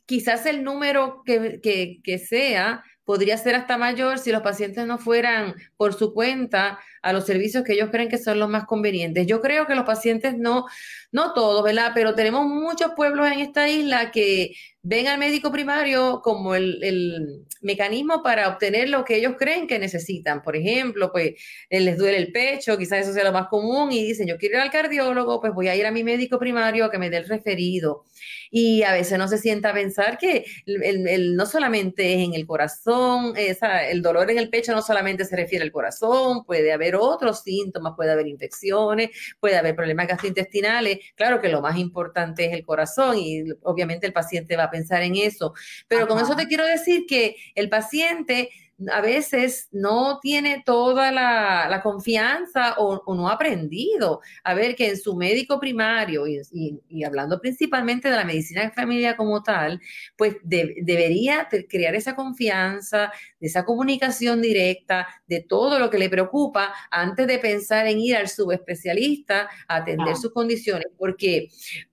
quizás 0.05 0.45
el 0.47 0.65
número 0.65 1.23
que, 1.23 1.61
que, 1.63 2.01
que 2.03 2.19
sea 2.19 2.83
podría 3.05 3.37
ser 3.37 3.55
hasta 3.55 3.77
mayor 3.77 4.19
si 4.19 4.31
los 4.31 4.41
pacientes 4.41 4.85
no 4.85 4.97
fueran 4.97 5.55
por 5.77 5.93
su 5.93 6.13
cuenta 6.13 6.79
a 7.05 7.13
los 7.13 7.25
servicios 7.25 7.63
que 7.63 7.73
ellos 7.73 7.89
creen 7.91 8.09
que 8.09 8.17
son 8.17 8.39
los 8.39 8.49
más 8.49 8.65
convenientes. 8.65 9.27
Yo 9.27 9.39
creo 9.39 9.67
que 9.67 9.75
los 9.75 9.85
pacientes 9.85 10.35
no, 10.35 10.65
no 11.11 11.33
todos, 11.33 11.63
¿verdad? 11.63 11.91
Pero 11.93 12.15
tenemos 12.15 12.47
muchos 12.47 12.93
pueblos 12.95 13.31
en 13.31 13.41
esta 13.41 13.69
isla 13.69 14.09
que 14.09 14.55
ven 14.81 15.07
al 15.07 15.19
médico 15.19 15.51
primario 15.51 16.21
como 16.23 16.55
el, 16.55 16.83
el, 16.83 17.45
mecanismo 17.61 18.21
para 18.21 18.47
obtener 18.47 18.89
lo 18.89 19.03
que 19.03 19.15
ellos 19.17 19.33
creen 19.37 19.65
que 19.65 19.79
necesitan. 19.79 20.43
Por 20.43 20.55
ejemplo, 20.55 21.11
pues 21.11 21.33
eh, 21.69 21.79
les 21.79 21.97
duele 21.97 22.17
el 22.17 22.31
pecho, 22.31 22.77
quizás 22.77 22.99
eso 22.99 23.13
sea 23.13 23.23
lo 23.23 23.31
más 23.31 23.47
común, 23.47 23.91
y 23.91 24.05
dicen, 24.05 24.27
yo 24.27 24.37
quiero 24.37 24.57
ir 24.57 24.61
al 24.61 24.69
cardiólogo, 24.71 25.41
pues 25.41 25.51
voy 25.53 25.67
a 25.67 25.75
ir 25.75 25.85
a 25.87 25.91
mi 25.91 26.03
médico 26.03 26.37
primario 26.37 26.85
a 26.85 26.91
que 26.91 26.99
me 26.99 27.09
dé 27.09 27.17
el 27.17 27.27
referido. 27.27 28.03
Y 28.51 28.83
a 28.83 28.93
veces 28.93 29.17
no 29.17 29.27
se 29.27 29.39
sienta 29.39 29.71
a 29.71 29.73
pensar 29.73 30.19
que 30.19 30.45
el, 30.67 31.07
el, 31.07 31.35
no 31.35 31.47
solamente 31.47 32.13
es 32.13 32.19
en 32.21 32.35
el 32.35 32.45
corazón, 32.45 33.33
esa, 33.35 33.87
el 33.89 34.03
dolor 34.03 34.29
en 34.29 34.37
el 34.37 34.49
pecho 34.49 34.73
no 34.73 34.83
solamente 34.83 35.25
se 35.25 35.35
refiere 35.35 35.65
al 35.65 35.71
corazón, 35.71 36.45
puede 36.45 36.71
haber 36.71 36.94
otros 37.01 37.41
síntomas, 37.41 37.93
puede 37.95 38.11
haber 38.11 38.27
infecciones, 38.27 39.09
puede 39.39 39.57
haber 39.57 39.75
problemas 39.75 40.07
gastrointestinales. 40.07 40.99
Claro 41.15 41.41
que 41.41 41.49
lo 41.49 41.61
más 41.61 41.77
importante 41.77 42.45
es 42.45 42.53
el 42.53 42.65
corazón 42.65 43.17
y 43.17 43.43
obviamente 43.63 44.07
el 44.07 44.13
paciente 44.13 44.57
va 44.57 44.65
a 44.65 44.71
pensar 44.71 45.01
en 45.03 45.15
eso. 45.15 45.53
Pero 45.87 46.07
con 46.07 46.19
eso 46.19 46.35
te 46.35 46.47
quiero 46.47 46.65
decir 46.65 47.05
que 47.07 47.35
el 47.55 47.69
paciente 47.69 48.49
a 48.91 48.99
veces 48.99 49.69
no 49.71 50.19
tiene 50.21 50.61
toda 50.65 51.11
la, 51.11 51.79
confianza 51.81 52.75
o, 52.77 53.15
no 53.15 53.29
ha 53.29 53.33
aprendido 53.33 54.21
a 54.43 54.53
ver 54.53 54.75
que 54.75 54.89
en 54.89 54.97
su 54.97 55.15
médico 55.15 55.59
primario, 55.59 56.25
y, 56.27 57.03
hablando 57.03 57.39
principalmente 57.39 58.09
de 58.09 58.15
la 58.15 58.25
medicina 58.25 58.63
de 58.63 58.71
familia 58.71 59.15
como 59.15 59.41
tal, 59.43 59.79
pues 60.17 60.35
debería 60.43 61.47
crear 61.69 61.95
esa 61.95 62.15
confianza, 62.15 63.11
de 63.39 63.47
esa 63.47 63.63
comunicación 63.63 64.41
directa, 64.41 65.07
de 65.27 65.41
todo 65.41 65.79
lo 65.79 65.89
que 65.89 65.99
le 65.99 66.09
preocupa 66.09 66.73
antes 66.91 67.27
de 67.27 67.39
pensar 67.39 67.87
en 67.87 67.99
ir 67.99 68.15
al 68.15 68.27
subespecialista 68.27 69.49
a 69.67 69.77
atender 69.77 70.15
sus 70.17 70.33
condiciones, 70.33 70.87
porque 70.97 71.49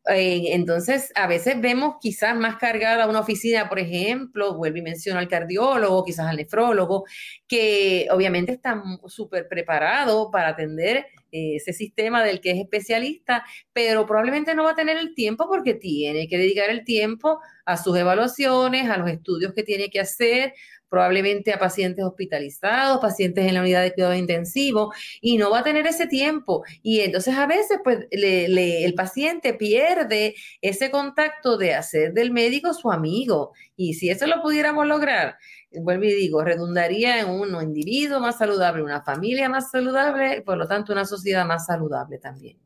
eh, 0.08 0.52
entonces 0.54 1.12
a 1.14 1.28
veces 1.28 1.60
vemos 1.60 1.96
quizás 2.00 2.36
más 2.36 2.56
cargada 2.56 3.06
una 3.06 3.20
oficina, 3.20 3.68
por 3.68 3.78
ejemplo, 3.78 4.54
vuelvo 4.56 4.78
y 4.78 4.82
menciono 4.82 5.20
al 5.20 5.28
cardiólogo, 5.28 6.04
quizás 6.04 6.26
al 6.26 6.36
nefrólogo, 6.36 7.04
que 7.46 8.08
obviamente 8.10 8.52
está 8.52 8.82
súper 9.06 9.46
preparado 9.48 10.30
para 10.32 10.48
atender 10.48 11.06
eh, 11.30 11.56
ese 11.56 11.72
sistema 11.72 12.24
del 12.24 12.40
que 12.40 12.50
es 12.50 12.58
especialista, 12.58 13.44
pero 13.72 14.04
probablemente 14.04 14.54
no 14.54 14.64
va 14.64 14.72
a 14.72 14.74
tener 14.74 14.96
el 14.96 15.14
tiempo 15.14 15.46
porque 15.48 15.74
tiene 15.74 16.26
que 16.26 16.36
dedicar 16.36 16.68
el 16.70 16.84
tiempo 16.84 17.40
a 17.64 17.76
sus 17.76 17.96
evaluaciones, 17.96 18.90
a 18.90 18.96
los 18.96 19.08
estudios 19.08 19.52
que 19.54 19.62
tiene 19.62 19.88
que 19.88 20.00
hacer, 20.00 20.52
probablemente 20.92 21.54
a 21.54 21.58
pacientes 21.58 22.04
hospitalizados, 22.04 23.00
pacientes 23.00 23.46
en 23.46 23.54
la 23.54 23.62
unidad 23.62 23.80
de 23.80 23.94
cuidado 23.94 24.14
intensivo, 24.14 24.92
y 25.22 25.38
no 25.38 25.50
va 25.50 25.60
a 25.60 25.62
tener 25.62 25.86
ese 25.86 26.06
tiempo. 26.06 26.64
Y 26.82 27.00
entonces 27.00 27.34
a 27.34 27.46
veces 27.46 27.78
pues 27.82 28.06
el 28.10 28.92
paciente 28.94 29.54
pierde 29.54 30.34
ese 30.60 30.90
contacto 30.90 31.56
de 31.56 31.74
hacer 31.74 32.12
del 32.12 32.30
médico 32.30 32.74
su 32.74 32.92
amigo. 32.92 33.52
Y 33.74 33.94
si 33.94 34.10
eso 34.10 34.26
lo 34.26 34.42
pudiéramos 34.42 34.86
lograr, 34.86 35.38
vuelvo 35.70 36.04
y 36.04 36.12
digo, 36.12 36.44
redundaría 36.44 37.20
en 37.20 37.30
un 37.30 37.58
individuo 37.62 38.20
más 38.20 38.36
saludable, 38.36 38.82
una 38.82 39.02
familia 39.02 39.48
más 39.48 39.70
saludable, 39.70 40.42
por 40.42 40.58
lo 40.58 40.68
tanto 40.68 40.92
una 40.92 41.06
sociedad 41.06 41.46
más 41.46 41.64
saludable 41.64 42.18
también. 42.18 42.58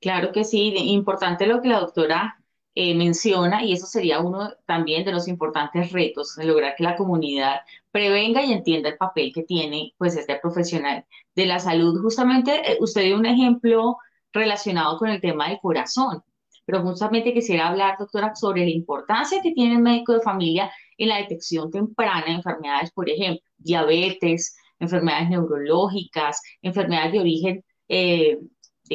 Claro 0.00 0.32
que 0.32 0.44
sí, 0.44 0.72
importante 0.76 1.46
lo 1.46 1.60
que 1.60 1.68
la 1.68 1.80
doctora 1.80 2.41
eh, 2.74 2.94
menciona 2.94 3.62
y 3.64 3.72
eso 3.74 3.86
sería 3.86 4.20
uno 4.20 4.50
también 4.66 5.04
de 5.04 5.12
los 5.12 5.28
importantes 5.28 5.92
retos, 5.92 6.36
lograr 6.42 6.74
que 6.76 6.84
la 6.84 6.96
comunidad 6.96 7.60
prevenga 7.90 8.42
y 8.42 8.52
entienda 8.52 8.88
el 8.88 8.96
papel 8.96 9.32
que 9.34 9.42
tiene 9.42 9.92
pues 9.98 10.16
este 10.16 10.38
profesional 10.40 11.04
de 11.34 11.46
la 11.46 11.58
salud. 11.58 12.00
Justamente 12.00 12.72
eh, 12.72 12.78
usted 12.80 13.02
dio 13.02 13.16
un 13.16 13.26
ejemplo 13.26 13.98
relacionado 14.32 14.98
con 14.98 15.10
el 15.10 15.20
tema 15.20 15.48
del 15.48 15.58
corazón, 15.60 16.22
pero 16.64 16.80
justamente 16.82 17.34
quisiera 17.34 17.68
hablar, 17.68 17.96
doctora, 17.98 18.34
sobre 18.34 18.64
la 18.64 18.70
importancia 18.70 19.42
que 19.42 19.52
tiene 19.52 19.74
el 19.74 19.82
médico 19.82 20.14
de 20.14 20.20
familia 20.20 20.70
en 20.96 21.08
la 21.08 21.18
detección 21.18 21.70
temprana 21.70 22.24
de 22.26 22.32
enfermedades, 22.32 22.90
por 22.92 23.10
ejemplo, 23.10 23.42
diabetes, 23.58 24.56
enfermedades 24.78 25.30
neurológicas, 25.30 26.40
enfermedades 26.62 27.12
de 27.12 27.20
origen 27.20 27.64
eh, 27.88 28.38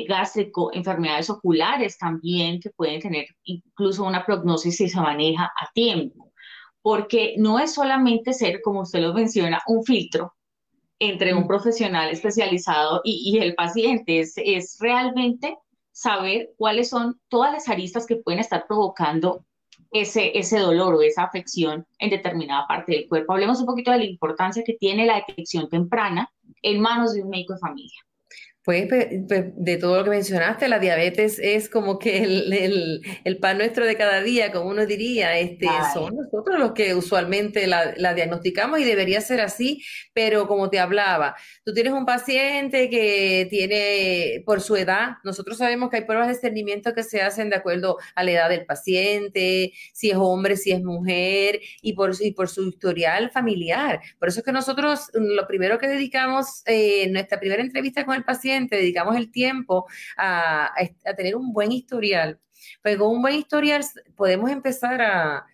gástrico, 0.05 0.71
enfermedades 0.73 1.29
oculares 1.29 1.97
también 1.97 2.59
que 2.59 2.69
pueden 2.71 2.99
tener 2.99 3.27
incluso 3.43 4.03
una 4.03 4.25
prognosis 4.25 4.77
si 4.77 4.89
se 4.89 4.99
maneja 4.99 5.45
a 5.45 5.71
tiempo, 5.73 6.31
porque 6.81 7.35
no 7.37 7.59
es 7.59 7.73
solamente 7.73 8.33
ser, 8.33 8.61
como 8.61 8.81
usted 8.81 8.99
lo 8.99 9.13
menciona, 9.13 9.61
un 9.67 9.83
filtro 9.83 10.33
entre 10.99 11.33
un 11.33 11.47
profesional 11.47 12.09
especializado 12.09 13.01
y, 13.03 13.37
el 13.39 13.55
paciente, 13.55 14.19
es, 14.19 14.33
es 14.37 14.77
realmente 14.79 15.57
saber 15.91 16.49
cuáles 16.57 16.89
son 16.89 17.19
todas 17.27 17.51
las 17.51 17.69
aristas 17.69 18.05
que 18.05 18.17
pueden 18.17 18.39
estar 18.39 18.65
provocando 18.67 19.45
ese, 19.91 20.37
ese 20.37 20.59
dolor 20.59 20.95
o 20.95 21.01
esa 21.01 21.23
afección 21.23 21.85
en 21.99 22.09
determinada 22.09 22.67
parte 22.67 22.93
del 22.93 23.07
cuerpo. 23.07 23.33
Hablemos 23.33 23.59
un 23.59 23.65
poquito 23.65 23.91
de 23.91 23.99
la 23.99 24.05
importancia 24.05 24.63
que 24.65 24.73
tiene 24.73 25.05
la 25.05 25.23
detección 25.27 25.69
temprana 25.69 26.31
en 26.61 26.81
manos 26.81 27.13
de 27.13 27.23
un 27.23 27.29
médico 27.29 27.53
de 27.53 27.59
familia. 27.59 28.01
Pues, 28.67 28.89
de 28.89 29.77
todo 29.77 29.95
lo 29.95 30.03
que 30.03 30.09
mencionaste, 30.09 30.67
la 30.67 30.77
diabetes 30.77 31.39
es 31.41 31.69
como 31.69 31.97
que 31.97 32.17
el, 33.23 33.37
pan 33.39 33.59
nuestro 33.59 33.85
de 33.85 33.95
cada 33.95 34.21
día, 34.21 34.51
como 34.51 34.69
uno 34.69 34.85
diría, 34.85 35.39
este, 35.39 35.67
son 35.93 36.17
nosotros 36.17 36.59
los 36.59 36.73
que 36.73 36.93
usualmente 36.93 37.65
la, 37.65 37.93
la, 37.95 38.13
diagnosticamos 38.13 38.81
y 38.81 38.83
debería 38.83 39.21
ser 39.21 39.39
así, 39.39 39.85
pero 40.13 40.49
como 40.49 40.69
te 40.69 40.79
hablaba, 40.79 41.37
tú 41.63 41.73
tienes 41.73 41.93
un 41.93 42.05
paciente 42.05 42.89
que 42.89 43.47
tiene, 43.49 44.43
por 44.45 44.59
su 44.59 44.75
edad, 44.75 45.11
nosotros 45.23 45.59
sabemos 45.59 45.89
que 45.89 45.97
hay 45.97 46.03
pruebas 46.03 46.27
de 46.27 46.33
discernimiento 46.33 46.93
que 46.93 47.03
se 47.03 47.21
hacen 47.21 47.49
de 47.49 47.55
acuerdo 47.55 47.95
a 48.15 48.23
la 48.25 48.31
edad 48.31 48.49
del 48.49 48.65
paciente, 48.65 49.71
si 49.93 50.09
es 50.09 50.17
hombre, 50.17 50.57
si 50.57 50.73
es 50.73 50.83
mujer, 50.83 51.61
y 51.81 51.93
por, 51.93 52.11
y 52.19 52.33
por 52.33 52.49
su 52.49 52.67
historial 52.67 53.31
familiar. 53.31 54.01
Por 54.19 54.27
eso 54.27 54.41
es 54.41 54.45
que 54.45 54.51
nosotros 54.51 55.09
lo 55.13 55.47
primero 55.47 55.79
que 55.79 55.87
dedicamos 55.87 56.63
eh, 56.65 57.07
nuestra 57.11 57.39
primera 57.39 57.61
entrevista 57.61 58.05
con 58.05 58.15
el 58.15 58.25
paciente, 58.25 58.56
dedicamos 58.65 59.15
el 59.15 59.31
tiempo 59.31 59.85
a, 60.17 60.73
tener 61.15 61.35
un 61.35 61.53
buen 61.53 61.71
historial. 61.71 62.39
Pues 62.81 62.97
con 62.97 63.09
un 63.09 63.21
buen 63.21 63.35
historial 63.35 63.83
podemos 64.15 64.49
empezar 64.49 65.01
a, 65.01 65.45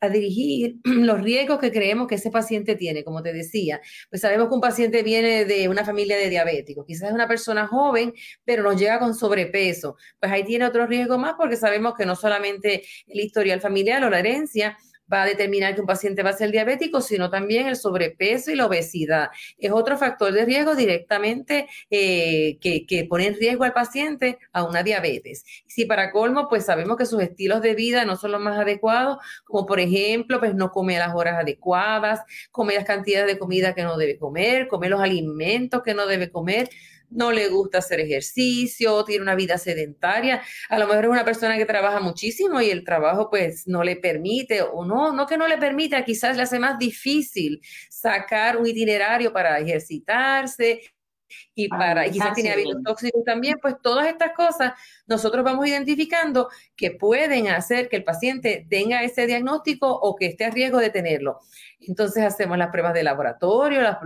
a 0.00 0.08
dirigir 0.08 0.76
los 0.84 1.20
riesgos 1.20 1.58
que 1.58 1.72
creemos 1.72 2.06
que 2.06 2.16
ese 2.16 2.30
paciente 2.30 2.76
tiene, 2.76 3.04
como 3.04 3.22
te 3.22 3.32
decía. 3.32 3.80
Pues 4.10 4.22
sabemos 4.22 4.48
que 4.48 4.54
un 4.54 4.60
paciente 4.60 5.02
viene 5.02 5.44
de 5.44 5.68
una 5.68 5.84
familia 5.84 6.16
de 6.16 6.28
diabéticos, 6.28 6.86
quizás 6.86 7.08
es 7.08 7.14
una 7.14 7.28
persona 7.28 7.66
joven, 7.66 8.12
pero 8.44 8.62
nos 8.62 8.78
llega 8.78 8.98
con 8.98 9.14
sobrepeso. 9.14 9.96
Pues 10.20 10.32
ahí 10.32 10.44
tiene 10.44 10.66
otro 10.66 10.86
riesgo 10.86 11.18
más 11.18 11.34
porque 11.36 11.56
sabemos 11.56 11.94
que 11.96 12.06
no 12.06 12.16
solamente 12.16 12.84
el 13.06 13.20
historial 13.20 13.60
familiar 13.60 14.04
o 14.04 14.10
la 14.10 14.20
herencia, 14.20 14.76
va 15.12 15.22
a 15.22 15.26
determinar 15.26 15.74
que 15.74 15.80
un 15.80 15.86
paciente 15.86 16.22
va 16.22 16.30
a 16.30 16.34
ser 16.34 16.50
diabético, 16.50 17.00
sino 17.00 17.30
también 17.30 17.66
el 17.66 17.76
sobrepeso 17.76 18.50
y 18.50 18.56
la 18.56 18.66
obesidad. 18.66 19.30
Es 19.58 19.72
otro 19.72 19.96
factor 19.96 20.32
de 20.32 20.44
riesgo 20.44 20.74
directamente 20.74 21.66
eh, 21.90 22.58
que, 22.60 22.86
que, 22.86 23.04
pone 23.04 23.26
en 23.26 23.34
riesgo 23.34 23.64
al 23.64 23.72
paciente 23.72 24.38
a 24.52 24.64
una 24.64 24.82
diabetes. 24.82 25.44
Si 25.66 25.86
para 25.86 26.12
colmo, 26.12 26.48
pues 26.48 26.64
sabemos 26.64 26.96
que 26.96 27.06
sus 27.06 27.22
estilos 27.22 27.62
de 27.62 27.74
vida 27.74 28.04
no 28.04 28.16
son 28.16 28.32
los 28.32 28.40
más 28.40 28.58
adecuados, 28.58 29.18
como 29.44 29.66
por 29.66 29.80
ejemplo, 29.80 30.38
pues 30.38 30.54
no 30.54 30.70
come 30.70 30.96
a 30.96 31.06
las 31.06 31.14
horas 31.14 31.36
adecuadas, 31.38 32.20
come 32.50 32.74
las 32.74 32.84
cantidades 32.84 33.26
de 33.26 33.38
comida 33.38 33.74
que 33.74 33.82
no 33.82 33.96
debe 33.96 34.18
comer, 34.18 34.68
come 34.68 34.88
los 34.88 35.00
alimentos 35.00 35.82
que 35.82 35.94
no 35.94 36.06
debe 36.06 36.30
comer 36.30 36.68
no 37.10 37.32
le 37.32 37.48
gusta 37.48 37.78
hacer 37.78 38.00
ejercicio, 38.00 39.04
tiene 39.04 39.22
una 39.22 39.34
vida 39.34 39.58
sedentaria, 39.58 40.42
a 40.68 40.78
lo 40.78 40.86
mejor 40.86 41.04
es 41.04 41.10
una 41.10 41.24
persona 41.24 41.56
que 41.56 41.66
trabaja 41.66 42.00
muchísimo 42.00 42.60
y 42.60 42.70
el 42.70 42.84
trabajo 42.84 43.30
pues 43.30 43.66
no 43.66 43.82
le 43.82 43.96
permite 43.96 44.62
o 44.62 44.84
no, 44.84 45.12
no 45.12 45.26
que 45.26 45.36
no 45.36 45.46
le 45.48 45.58
permita, 45.58 46.04
quizás 46.04 46.36
le 46.36 46.42
hace 46.42 46.58
más 46.58 46.78
difícil 46.78 47.60
sacar 47.88 48.56
un 48.56 48.66
itinerario 48.66 49.32
para 49.32 49.58
ejercitarse 49.58 50.82
y 51.54 51.68
para 51.68 52.06
y 52.06 52.12
quizás 52.12 52.34
tiene 52.34 52.52
hábitos 52.52 52.82
tóxicos 52.84 53.24
también, 53.24 53.58
pues 53.60 53.76
todas 53.82 54.06
estas 54.06 54.32
cosas 54.32 54.72
nosotros 55.06 55.44
vamos 55.44 55.66
identificando 55.66 56.48
que 56.76 56.92
pueden 56.92 57.48
hacer 57.48 57.88
que 57.88 57.96
el 57.96 58.04
paciente 58.04 58.66
tenga 58.68 59.02
ese 59.02 59.26
diagnóstico 59.26 59.88
o 59.88 60.16
que 60.16 60.26
esté 60.26 60.44
a 60.46 60.50
riesgo 60.50 60.78
de 60.78 60.90
tenerlo. 60.90 61.40
Entonces 61.80 62.24
hacemos 62.24 62.58
las 62.58 62.70
pruebas 62.70 62.92
de 62.92 63.02
laboratorio, 63.02 63.80
las, 63.80 63.98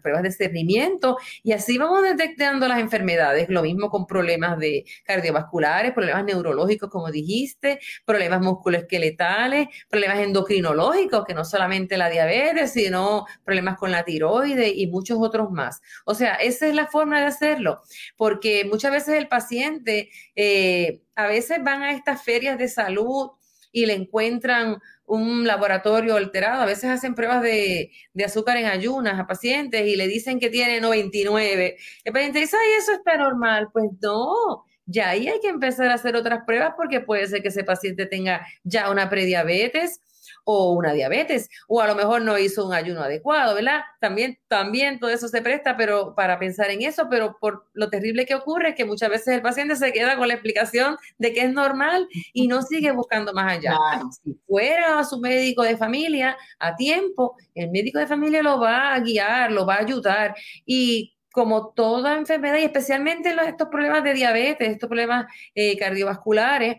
pruebas 0.00 0.22
de 0.22 0.30
cernimiento 0.30 1.16
y 1.42 1.52
así 1.52 1.78
vamos 1.78 2.02
detectando 2.02 2.68
las 2.68 2.78
enfermedades. 2.78 3.48
Lo 3.48 3.62
mismo 3.62 3.88
con 3.88 4.06
problemas 4.06 4.58
de 4.58 4.84
cardiovasculares, 5.04 5.92
problemas 5.92 6.24
neurológicos, 6.24 6.90
como 6.90 7.10
dijiste, 7.10 7.80
problemas 8.04 8.42
musculoesqueletales, 8.42 9.68
problemas 9.88 10.18
endocrinológicos, 10.18 11.24
que 11.24 11.34
no 11.34 11.44
solamente 11.44 11.96
la 11.96 12.10
diabetes, 12.10 12.72
sino 12.72 13.24
problemas 13.44 13.78
con 13.78 13.90
la 13.90 14.04
tiroide 14.04 14.68
y 14.68 14.86
muchos 14.88 15.18
otros 15.20 15.50
más. 15.50 15.80
O 16.04 16.14
sea, 16.14 16.34
esa 16.34 16.66
es 16.66 16.74
la 16.74 16.86
forma 16.86 17.20
de 17.20 17.26
hacerlo, 17.26 17.80
porque 18.16 18.66
muchas 18.66 18.92
veces 18.92 19.14
el 19.16 19.28
paciente, 19.28 20.10
eh, 20.36 21.00
a 21.14 21.26
veces 21.26 21.62
van 21.64 21.82
a 21.82 21.92
estas 21.92 22.22
ferias 22.22 22.58
de 22.58 22.68
salud 22.68 23.30
y 23.72 23.86
le 23.86 23.94
encuentran 23.94 24.78
un 25.08 25.46
laboratorio 25.46 26.16
alterado. 26.16 26.62
A 26.62 26.66
veces 26.66 26.84
hacen 26.90 27.14
pruebas 27.14 27.42
de, 27.42 27.90
azúcar 28.24 28.56
en 28.56 28.66
ayunas 28.66 29.18
a 29.18 29.26
pacientes 29.26 29.86
y 29.86 29.96
le 29.96 30.06
dicen 30.06 30.38
que 30.38 30.50
tiene 30.50 30.80
99. 30.80 31.76
El 32.04 32.12
paciente 32.12 32.40
dice, 32.40 32.56
ay, 32.56 32.72
eso 32.78 32.92
está 32.92 33.16
normal. 33.16 33.68
Pues 33.72 33.86
no, 34.00 34.64
ya 34.86 35.10
ahí 35.10 35.28
hay 35.28 35.40
que 35.40 35.48
empezar 35.48 35.88
a 35.88 35.94
hacer 35.94 36.16
otras 36.16 36.40
pruebas 36.46 36.74
porque 36.76 37.00
puede 37.00 37.26
ser 37.26 37.42
que 37.42 37.48
ese 37.48 37.64
paciente 37.64 38.06
tenga 38.06 38.46
ya 38.64 38.90
una 38.90 39.08
prediabetes 39.10 40.00
o 40.44 40.72
una 40.72 40.92
diabetes, 40.92 41.48
o 41.68 41.80
a 41.80 41.86
lo 41.86 41.94
mejor 41.94 42.22
no 42.22 42.38
hizo 42.38 42.66
un 42.66 42.74
ayuno 42.74 43.02
adecuado, 43.02 43.54
¿verdad? 43.54 43.80
También, 44.00 44.38
también 44.48 44.98
todo 44.98 45.10
eso 45.10 45.28
se 45.28 45.42
presta 45.42 45.76
pero 45.76 46.14
para 46.14 46.38
pensar 46.38 46.70
en 46.70 46.82
eso, 46.82 47.08
pero 47.10 47.36
por 47.40 47.66
lo 47.72 47.90
terrible 47.90 48.26
que 48.26 48.34
ocurre 48.34 48.70
es 48.70 48.74
que 48.74 48.84
muchas 48.84 49.10
veces 49.10 49.28
el 49.28 49.42
paciente 49.42 49.76
se 49.76 49.92
queda 49.92 50.16
con 50.16 50.28
la 50.28 50.34
explicación 50.34 50.96
de 51.18 51.32
que 51.32 51.42
es 51.42 51.52
normal 51.52 52.08
y 52.32 52.48
no 52.48 52.62
sigue 52.62 52.92
buscando 52.92 53.32
más 53.32 53.54
allá. 53.54 53.76
Si 54.22 54.34
fuera 54.46 54.98
a 54.98 55.04
su 55.04 55.18
médico 55.18 55.62
de 55.62 55.76
familia 55.76 56.36
a 56.58 56.76
tiempo, 56.76 57.36
el 57.54 57.70
médico 57.70 57.98
de 57.98 58.06
familia 58.06 58.42
lo 58.42 58.60
va 58.60 58.94
a 58.94 59.00
guiar, 59.00 59.52
lo 59.52 59.66
va 59.66 59.76
a 59.76 59.80
ayudar 59.80 60.34
y 60.64 61.14
como 61.30 61.68
toda 61.68 62.16
enfermedad 62.16 62.58
y 62.58 62.64
especialmente 62.64 63.34
estos 63.46 63.68
problemas 63.68 64.02
de 64.02 64.14
diabetes, 64.14 64.70
estos 64.70 64.88
problemas 64.88 65.26
eh, 65.54 65.76
cardiovasculares, 65.78 66.78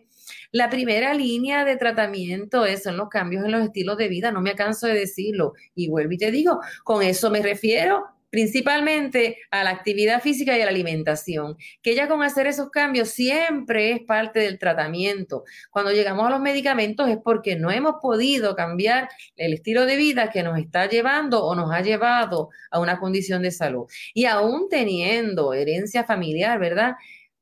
la 0.51 0.69
primera 0.69 1.13
línea 1.13 1.65
de 1.65 1.77
tratamiento 1.77 2.65
es, 2.65 2.83
son 2.83 2.97
los 2.97 3.09
cambios 3.09 3.45
en 3.45 3.51
los 3.51 3.63
estilos 3.63 3.97
de 3.97 4.07
vida, 4.07 4.31
no 4.31 4.41
me 4.41 4.55
canso 4.55 4.87
de 4.87 4.93
decirlo. 4.93 5.53
Y 5.75 5.89
vuelvo 5.89 6.13
y 6.13 6.17
te 6.17 6.31
digo, 6.31 6.59
con 6.83 7.03
eso 7.03 7.29
me 7.29 7.41
refiero 7.41 8.05
principalmente 8.29 9.37
a 9.51 9.63
la 9.63 9.71
actividad 9.71 10.21
física 10.21 10.57
y 10.57 10.61
a 10.61 10.65
la 10.65 10.71
alimentación, 10.71 11.57
que 11.81 11.95
ya 11.95 12.07
con 12.07 12.21
hacer 12.21 12.47
esos 12.47 12.69
cambios 12.69 13.09
siempre 13.09 13.91
es 13.91 14.01
parte 14.01 14.39
del 14.39 14.59
tratamiento. 14.59 15.43
Cuando 15.71 15.91
llegamos 15.91 16.27
a 16.27 16.29
los 16.29 16.41
medicamentos 16.41 17.09
es 17.09 17.17
porque 17.23 17.55
no 17.55 17.71
hemos 17.71 17.95
podido 18.01 18.55
cambiar 18.55 19.09
el 19.35 19.53
estilo 19.53 19.85
de 19.85 19.95
vida 19.95 20.29
que 20.29 20.43
nos 20.43 20.57
está 20.59 20.87
llevando 20.87 21.43
o 21.43 21.55
nos 21.55 21.71
ha 21.71 21.81
llevado 21.81 22.49
a 22.71 22.79
una 22.79 22.99
condición 22.99 23.41
de 23.41 23.51
salud. 23.51 23.87
Y 24.13 24.25
aún 24.25 24.67
teniendo 24.69 25.53
herencia 25.53 26.03
familiar, 26.03 26.59
¿verdad? 26.59 26.95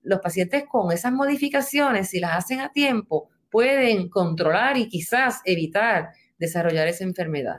Los 0.07 0.19
pacientes 0.19 0.63
con 0.69 0.91
esas 0.91 1.11
modificaciones, 1.11 2.09
si 2.09 2.19
las 2.19 2.37
hacen 2.37 2.61
a 2.61 2.71
tiempo, 2.71 3.29
pueden 3.51 4.09
controlar 4.09 4.77
y 4.77 4.87
quizás 4.87 5.41
evitar 5.45 6.09
desarrollar 6.37 6.87
esa 6.87 7.03
enfermedad. 7.03 7.57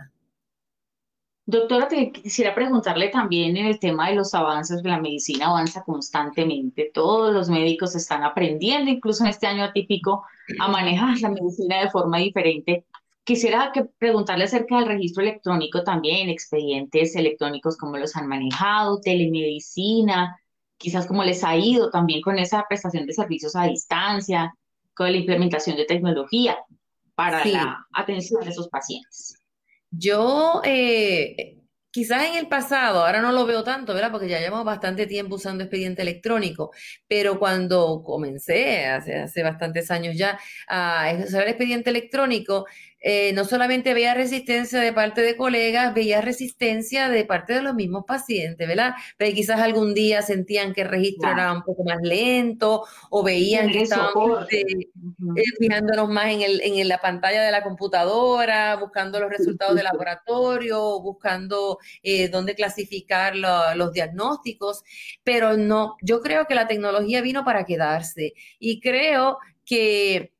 Doctora, 1.45 1.89
quisiera 1.89 2.55
preguntarle 2.55 3.09
también 3.09 3.57
en 3.57 3.67
el 3.67 3.79
tema 3.79 4.11
de 4.11 4.17
los 4.17 4.35
avances, 4.35 4.83
la 4.85 5.01
medicina 5.01 5.47
avanza 5.47 5.83
constantemente, 5.83 6.91
todos 6.93 7.33
los 7.33 7.49
médicos 7.49 7.97
están 7.97 8.23
aprendiendo, 8.23 8.91
incluso 8.91 9.25
en 9.25 9.31
este 9.31 9.47
año 9.47 9.65
atípico, 9.65 10.25
a 10.61 10.69
manejar 10.69 11.19
la 11.21 11.31
medicina 11.31 11.81
de 11.81 11.91
forma 11.91 12.19
diferente. 12.19 12.85
quisiera 13.25 13.73
que 13.73 13.85
preguntarle 13.85 14.45
acerca 14.45 14.77
del 14.77 14.89
registro 14.89 15.23
electrónico 15.23 15.85
también, 15.85 16.29
expedientes 16.29 17.17
electrónicos, 17.17 17.77
cómo 17.79 17.97
los 17.97 18.15
han 18.17 18.27
manejado, 18.27 19.01
telemedicina, 19.01 20.39
quizás 20.79 21.07
cómo 21.07 21.25
les 21.25 21.45
ha 21.45 21.57
ido 21.57 21.91
también 21.91 22.23
con 22.23 22.39
esa 22.39 22.65
prestación 22.69 23.07
de 23.07 23.13
servicios 23.13 23.55
a 23.57 23.65
distancia, 23.65 24.55
con 24.95 25.13
la 25.13 25.19
implementación 25.19 25.77
de 25.77 25.85
tecnología 25.85 26.57
para 27.15 27.45
la 27.45 27.87
atención 27.93 28.43
de 28.43 28.51
esos 28.51 28.69
pacientes. 28.69 29.35
Yo 29.91 30.63
eh, 30.65 31.59
Quizás 31.91 32.27
en 32.27 32.37
el 32.37 32.49
pasado, 32.49 33.05
ahora 33.05 33.23
no 33.23 33.33
lo 33.33 33.47
veo 33.47 33.65
tanto, 33.65 33.95
¿verdad? 33.95 34.13
Porque 34.13 34.29
ya 34.29 34.39
llevamos 34.39 34.67
bastante 34.67 35.07
tiempo 35.07 35.37
usando 35.37 35.65
expediente 35.65 36.03
electrónico, 36.03 36.71
pero 37.09 37.39
cuando 37.39 38.03
comencé, 38.05 38.87
hace, 38.87 39.17
hace 39.17 39.43
bastantes 39.43 39.91
años 39.91 40.15
ya, 40.15 40.39
a 40.69 41.11
usar 41.27 41.45
el 41.45 41.49
expediente 41.49 41.89
electrónico, 41.89 42.67
eh, 43.01 43.33
no 43.33 43.45
solamente 43.45 43.95
veía 43.95 44.15
resistencia 44.15 44.81
de 44.81 44.93
parte 44.93 45.23
de 45.23 45.37
colegas, 45.37 45.95
veía 45.95 46.21
resistencia 46.21 47.09
de 47.09 47.25
parte 47.25 47.55
de 47.55 47.63
los 47.63 47.75
mismos 47.75 48.05
pacientes, 48.07 48.67
¿verdad? 48.67 48.95
Pero 49.17 49.35
quizás 49.35 49.61
algún 49.61 49.95
día 49.95 50.23
sentían 50.23 50.73
que 50.73 50.83
el 50.83 50.89
registro 50.89 51.31
era 51.31 51.53
un 51.53 51.63
poco 51.63 51.85
más 51.85 51.99
lento 52.03 52.85
o 53.11 53.23
veían 53.23 53.71
que 53.71 53.83
estábamos 53.83 54.51
eh, 54.53 54.63
eh, 55.37 55.43
fijándonos 55.61 56.09
más 56.09 56.27
en, 56.27 56.43
el, 56.43 56.61
en 56.63 56.89
la 56.89 56.99
pantalla 56.99 57.43
de 57.43 57.53
la 57.53 57.63
computadora, 57.63 58.77
buscando 58.77 59.21
los 59.21 59.31
resultados 59.31 59.77
de 59.77 59.83
laboratorio, 59.85 61.01
buscando 61.01 61.79
dónde 62.31 62.55
clasificar 62.55 63.37
los 63.37 63.93
diagnósticos, 63.93 64.83
pero 65.23 65.57
no, 65.57 65.97
yo 66.03 66.21
creo 66.21 66.47
que 66.47 66.55
la 66.55 66.67
tecnología 66.67 67.21
vino 67.21 67.45
para 67.45 67.65
quedarse. 67.65 68.33
Y 68.59 68.81
creo 68.81 69.39
que 69.69 70.33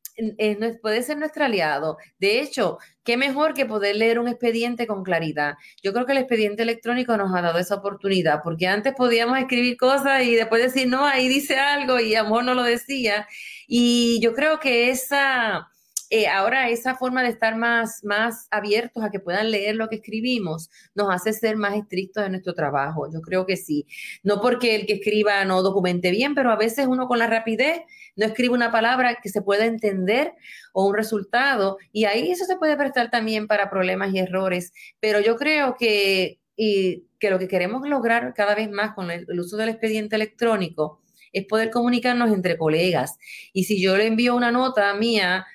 puede 0.83 1.03
ser 1.03 1.19
nuestro 1.19 1.45
aliado. 1.45 1.99
De 2.19 2.41
hecho, 2.41 2.79
qué 3.05 3.17
mejor 3.17 3.55
que 3.55 3.67
poder 3.67 3.97
leer 3.97 4.19
un 4.19 4.29
expediente 4.29 4.87
con 4.87 5.03
claridad. 5.03 5.55
Yo 5.83 5.93
creo 5.93 6.07
que 6.07 6.13
el 6.13 6.19
expediente 6.19 6.63
electrónico 6.63 7.17
nos 7.17 7.35
ha 7.35 7.43
dado 7.43 7.59
esa 7.59 7.77
oportunidad, 7.77 8.41
porque 8.43 8.67
antes 8.67 8.95
podíamos 8.95 9.39
escribir 9.39 9.77
cosas 9.77 10.23
y 10.25 10.35
después 10.35 10.63
decir, 10.63 10.89
no, 10.89 11.07
ahí 11.07 11.29
dice 11.29 11.57
algo 11.57 12.01
y 12.01 12.15
a 12.15 12.23
lo 12.23 12.29
mejor 12.29 12.45
no 12.45 12.55
lo 12.55 12.63
decía. 12.63 13.27
Y 13.67 14.21
yo 14.21 14.35
creo 14.35 14.61
que 14.61 14.91
esa 14.91 15.69
eh, 16.11 16.27
ahora 16.27 16.71
esa 16.71 16.97
forma 16.97 17.23
de 17.23 17.29
estar 17.29 17.57
más, 17.57 18.03
más 18.03 18.49
abiertos 18.51 19.05
a 19.05 19.11
que 19.11 19.21
puedan 19.21 19.51
leer 19.51 19.77
lo 19.77 19.89
que 19.89 19.97
escribimos 19.97 20.71
nos 20.95 21.15
hace 21.15 21.35
ser 21.35 21.57
más 21.57 21.77
estrictos 21.77 22.25
en 22.25 22.33
nuestro 22.33 22.55
trabajo. 22.55 23.11
Yo 23.13 23.21
creo 23.21 23.45
que 23.45 23.57
sí. 23.57 23.87
No 24.23 24.41
porque 24.41 24.75
el 24.75 24.87
que 24.87 24.95
escriba 24.95 25.45
no 25.45 25.63
documente 25.63 26.11
bien, 26.11 26.35
pero 26.35 26.51
a 26.51 26.57
veces 26.57 26.87
uno 26.87 27.09
con 27.09 27.19
la 27.19 27.27
rapidez 27.27 27.83
no 28.17 28.25
escribe 28.25 28.55
una 28.55 28.73
palabra 28.73 29.19
que 29.23 29.29
se 29.29 29.43
pueda 29.43 29.67
entender 29.67 30.33
o 30.73 30.87
un 30.87 30.95
resultado 30.95 31.77
y 31.93 32.05
ahí 32.05 32.31
eso 32.31 32.47
se 32.47 32.57
puede 32.57 32.77
prestar 32.77 33.11
también 33.11 33.47
para 33.47 33.69
problemas 33.69 34.13
y 34.15 34.19
errores. 34.19 34.73
Pero 35.01 35.21
yo 35.21 35.37
creo 35.37 35.77
que, 35.79 36.41
que 36.57 37.31
lo 37.31 37.39
que 37.39 37.49
queremos 37.49 37.87
lograr 37.87 38.33
cada 38.35 38.55
vez 38.55 38.71
más 38.71 38.95
con 38.95 39.11
el 39.11 39.27
uso 39.39 39.59
del 39.59 39.69
expediente 39.69 40.17
electrónico 40.17 41.03
es 41.33 41.45
poder 41.47 41.71
comunicarnos 41.71 42.31
entre 42.33 42.57
colegas. 42.57 43.19
Y 43.53 43.65
si 43.65 43.81
yo 43.81 43.97
le 43.97 44.07
envío 44.07 44.35
una 44.35 44.51
nota 44.51 44.93
mía 44.95 45.47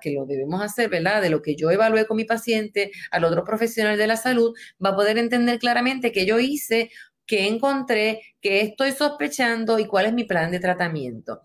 que 0.00 0.12
lo 0.12 0.26
debemos 0.26 0.62
hacer, 0.62 0.88
¿verdad? 0.88 1.22
De 1.22 1.30
lo 1.30 1.42
que 1.42 1.56
yo 1.56 1.70
evalué 1.70 2.06
con 2.06 2.16
mi 2.16 2.24
paciente 2.24 2.90
al 3.10 3.24
otro 3.24 3.44
profesional 3.44 3.98
de 3.98 4.06
la 4.06 4.16
salud, 4.16 4.54
va 4.84 4.90
a 4.90 4.96
poder 4.96 5.18
entender 5.18 5.58
claramente 5.58 6.12
qué 6.12 6.26
yo 6.26 6.38
hice, 6.38 6.90
qué 7.28 7.46
encontré, 7.46 8.22
qué 8.40 8.62
estoy 8.62 8.92
sospechando 8.92 9.78
y 9.78 9.84
cuál 9.86 10.06
es 10.06 10.14
mi 10.14 10.24
plan 10.24 10.50
de 10.50 10.60
tratamiento. 10.60 11.42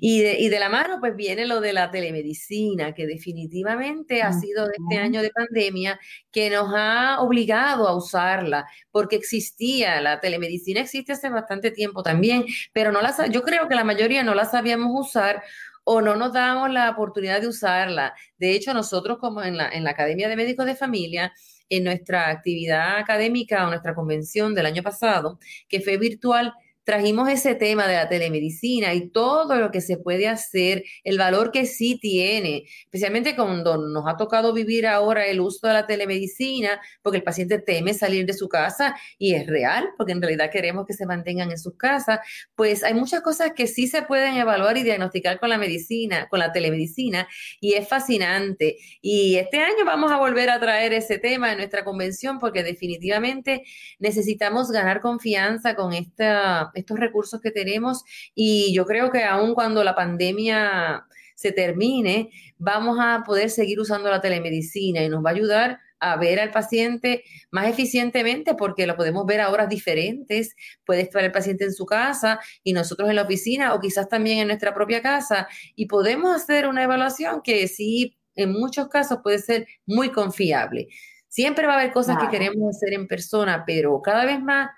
Y 0.00 0.22
de, 0.22 0.38
y 0.38 0.48
de 0.48 0.60
la 0.60 0.68
mano, 0.68 0.98
pues 1.00 1.16
viene 1.16 1.46
lo 1.46 1.60
de 1.60 1.72
la 1.72 1.90
telemedicina, 1.90 2.94
que 2.94 3.06
definitivamente 3.06 4.22
ha 4.22 4.32
sido 4.32 4.68
este 4.70 4.98
año 4.98 5.20
de 5.20 5.30
pandemia 5.30 5.98
que 6.30 6.48
nos 6.48 6.72
ha 6.74 7.20
obligado 7.20 7.88
a 7.88 7.96
usarla, 7.96 8.66
porque 8.92 9.16
existía, 9.16 10.00
la 10.00 10.20
telemedicina 10.20 10.80
existe 10.80 11.12
hace 11.12 11.28
bastante 11.28 11.72
tiempo 11.72 12.04
también, 12.04 12.44
pero 12.72 12.92
no 12.92 13.02
la, 13.02 13.26
yo 13.26 13.42
creo 13.42 13.68
que 13.68 13.74
la 13.74 13.84
mayoría 13.84 14.22
no 14.22 14.34
la 14.34 14.44
sabíamos 14.44 14.92
usar 14.94 15.42
o 15.88 16.00
no 16.00 16.16
nos 16.16 16.32
damos 16.32 16.68
la 16.72 16.90
oportunidad 16.90 17.40
de 17.40 17.46
usarla. 17.46 18.12
De 18.38 18.50
hecho, 18.52 18.74
nosotros 18.74 19.18
como 19.18 19.40
en 19.44 19.56
la, 19.56 19.68
en 19.68 19.84
la 19.84 19.90
Academia 19.90 20.28
de 20.28 20.34
Médicos 20.34 20.66
de 20.66 20.74
Familia, 20.74 21.32
en 21.68 21.84
nuestra 21.84 22.28
actividad 22.28 22.98
académica 22.98 23.64
o 23.64 23.68
nuestra 23.68 23.94
convención 23.94 24.52
del 24.52 24.66
año 24.66 24.82
pasado, 24.82 25.38
que 25.68 25.80
fue 25.80 25.96
virtual, 25.96 26.52
trajimos 26.86 27.28
ese 27.28 27.56
tema 27.56 27.88
de 27.88 27.96
la 27.96 28.08
telemedicina 28.08 28.94
y 28.94 29.08
todo 29.10 29.56
lo 29.56 29.72
que 29.72 29.80
se 29.80 29.98
puede 29.98 30.28
hacer, 30.28 30.84
el 31.02 31.18
valor 31.18 31.50
que 31.50 31.66
sí 31.66 31.98
tiene, 32.00 32.64
especialmente 32.84 33.34
cuando 33.34 33.76
nos 33.76 34.04
ha 34.06 34.16
tocado 34.16 34.52
vivir 34.52 34.86
ahora 34.86 35.26
el 35.26 35.40
uso 35.40 35.66
de 35.66 35.72
la 35.72 35.86
telemedicina, 35.88 36.80
porque 37.02 37.18
el 37.18 37.24
paciente 37.24 37.58
teme 37.58 37.92
salir 37.92 38.24
de 38.24 38.34
su 38.34 38.48
casa 38.48 38.94
y 39.18 39.34
es 39.34 39.48
real, 39.48 39.88
porque 39.96 40.12
en 40.12 40.22
realidad 40.22 40.48
queremos 40.52 40.86
que 40.86 40.92
se 40.92 41.06
mantengan 41.06 41.50
en 41.50 41.58
sus 41.58 41.76
casas, 41.76 42.20
pues 42.54 42.84
hay 42.84 42.94
muchas 42.94 43.20
cosas 43.20 43.50
que 43.56 43.66
sí 43.66 43.88
se 43.88 44.02
pueden 44.02 44.36
evaluar 44.36 44.78
y 44.78 44.84
diagnosticar 44.84 45.40
con 45.40 45.48
la 45.48 45.58
medicina, 45.58 46.28
con 46.28 46.38
la 46.38 46.52
telemedicina, 46.52 47.26
y 47.60 47.74
es 47.74 47.88
fascinante. 47.88 48.76
Y 49.00 49.34
este 49.34 49.58
año 49.58 49.84
vamos 49.84 50.12
a 50.12 50.18
volver 50.18 50.50
a 50.50 50.60
traer 50.60 50.92
ese 50.92 51.18
tema 51.18 51.50
en 51.50 51.58
nuestra 51.58 51.82
convención, 51.82 52.38
porque 52.38 52.62
definitivamente 52.62 53.64
necesitamos 53.98 54.70
ganar 54.70 55.00
confianza 55.00 55.74
con 55.74 55.92
esta 55.92 56.70
estos 56.76 56.98
recursos 56.98 57.40
que 57.40 57.50
tenemos 57.50 58.04
y 58.34 58.72
yo 58.74 58.84
creo 58.86 59.10
que 59.10 59.24
aun 59.24 59.54
cuando 59.54 59.82
la 59.82 59.94
pandemia 59.94 61.06
se 61.34 61.52
termine, 61.52 62.30
vamos 62.58 62.98
a 63.00 63.22
poder 63.24 63.50
seguir 63.50 63.78
usando 63.80 64.10
la 64.10 64.20
telemedicina 64.20 65.02
y 65.02 65.08
nos 65.08 65.24
va 65.24 65.30
a 65.30 65.34
ayudar 65.34 65.80
a 66.00 66.16
ver 66.16 66.40
al 66.40 66.50
paciente 66.50 67.24
más 67.50 67.68
eficientemente 67.68 68.54
porque 68.54 68.86
lo 68.86 68.96
podemos 68.96 69.26
ver 69.26 69.40
a 69.40 69.50
horas 69.50 69.68
diferentes. 69.68 70.54
Puede 70.84 71.02
estar 71.02 71.24
el 71.24 71.32
paciente 71.32 71.64
en 71.64 71.72
su 71.72 71.86
casa 71.86 72.40
y 72.62 72.72
nosotros 72.72 73.08
en 73.08 73.16
la 73.16 73.22
oficina 73.22 73.74
o 73.74 73.80
quizás 73.80 74.08
también 74.08 74.38
en 74.38 74.48
nuestra 74.48 74.74
propia 74.74 75.02
casa 75.02 75.48
y 75.74 75.86
podemos 75.86 76.34
hacer 76.34 76.66
una 76.66 76.82
evaluación 76.82 77.40
que 77.42 77.66
sí, 77.68 78.16
en 78.34 78.52
muchos 78.52 78.88
casos 78.88 79.18
puede 79.22 79.38
ser 79.38 79.66
muy 79.86 80.10
confiable. 80.10 80.88
Siempre 81.28 81.66
va 81.66 81.74
a 81.74 81.80
haber 81.80 81.92
cosas 81.92 82.16
que 82.18 82.28
queremos 82.28 82.76
hacer 82.76 82.94
en 82.94 83.06
persona, 83.06 83.64
pero 83.66 84.00
cada 84.02 84.24
vez 84.24 84.40
más 84.40 84.70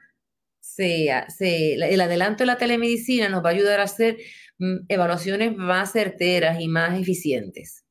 el 0.79 2.01
adelanto 2.01 2.43
de 2.43 2.47
la 2.47 2.59
telemedicina 2.59 3.29
nos 3.29 3.45
va 3.45 3.51
a 3.51 3.53
ayudar 3.53 3.81
a 3.81 3.85
hacer 3.85 4.19
mm, 4.59 4.87
evaluaciones 4.89 5.57
más 5.57 5.93
certeras 5.93 6.61
y 6.61 6.69
más 6.69 6.99
eficientes. 6.99 7.85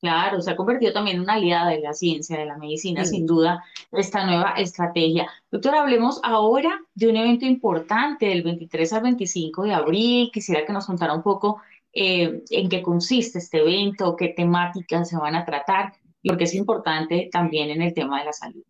Claro, 0.00 0.42
se 0.42 0.50
ha 0.50 0.56
convertido 0.56 0.92
también 0.92 1.16
en 1.16 1.22
una 1.22 1.34
aliada 1.34 1.70
de 1.70 1.80
la 1.80 1.94
ciencia, 1.94 2.38
de 2.38 2.44
la 2.44 2.58
medicina, 2.58 3.04
sin 3.04 3.26
duda, 3.26 3.64
esta 3.92 4.26
nueva 4.26 4.50
estrategia. 4.58 5.28
Doctora, 5.50 5.80
hablemos 5.80 6.20
ahora 6.22 6.80
de 6.94 7.08
un 7.08 7.16
evento 7.16 7.46
importante 7.46 8.26
del 8.26 8.42
23 8.42 8.92
al 8.92 9.02
25 9.02 9.62
de 9.64 9.72
abril. 9.72 10.30
Quisiera 10.32 10.66
que 10.66 10.72
nos 10.72 10.86
contara 10.86 11.14
un 11.14 11.22
poco 11.22 11.62
eh, 11.94 12.42
en 12.50 12.68
qué 12.68 12.82
consiste 12.82 13.38
este 13.38 13.58
evento, 13.58 14.16
qué 14.16 14.28
temáticas 14.28 15.08
se 15.08 15.16
van 15.16 15.34
a 15.34 15.46
tratar, 15.46 15.94
porque 16.22 16.44
es 16.44 16.54
importante 16.54 17.30
también 17.32 17.70
en 17.70 17.80
el 17.80 17.94
tema 17.94 18.18
de 18.18 18.26
la 18.26 18.32
salud. 18.34 18.62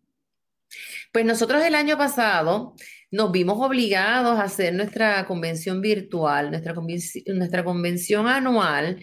Pues 1.11 1.25
nosotros 1.25 1.61
el 1.63 1.75
año 1.75 1.97
pasado 1.97 2.73
nos 3.11 3.31
vimos 3.31 3.57
obligados 3.59 4.37
a 4.39 4.43
hacer 4.43 4.73
nuestra 4.73 5.25
convención 5.25 5.81
virtual, 5.81 6.51
nuestra, 6.51 6.73
convención, 6.73 7.23
nuestra 7.37 7.63
convención 7.63 8.27
anual. 8.27 8.99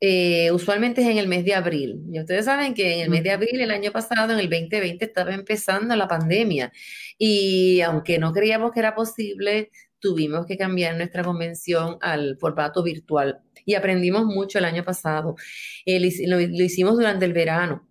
Eh, 0.00 0.50
usualmente 0.52 1.00
es 1.00 1.08
en 1.08 1.18
el 1.18 1.28
mes 1.28 1.44
de 1.44 1.54
abril. 1.54 2.02
Y 2.12 2.20
ustedes 2.20 2.44
saben 2.44 2.74
que 2.74 2.94
en 2.94 3.00
el 3.00 3.10
mes 3.10 3.22
de 3.22 3.30
abril, 3.32 3.60
el 3.60 3.70
año 3.70 3.90
pasado, 3.90 4.32
en 4.34 4.38
el 4.38 4.50
2020, 4.50 5.04
estaba 5.04 5.34
empezando 5.34 5.96
la 5.96 6.06
pandemia. 6.06 6.72
Y 7.18 7.80
aunque 7.80 8.18
no 8.18 8.32
creíamos 8.32 8.72
que 8.72 8.80
era 8.80 8.94
posible, 8.94 9.70
tuvimos 9.98 10.46
que 10.46 10.58
cambiar 10.58 10.96
nuestra 10.96 11.24
convención 11.24 11.96
al 12.02 12.36
formato 12.38 12.82
virtual. 12.82 13.40
Y 13.64 13.74
aprendimos 13.74 14.26
mucho 14.26 14.58
el 14.58 14.66
año 14.66 14.84
pasado. 14.84 15.36
Eh, 15.86 15.98
lo 16.26 16.40
hicimos 16.40 16.96
durante 16.96 17.24
el 17.24 17.32
verano. 17.32 17.88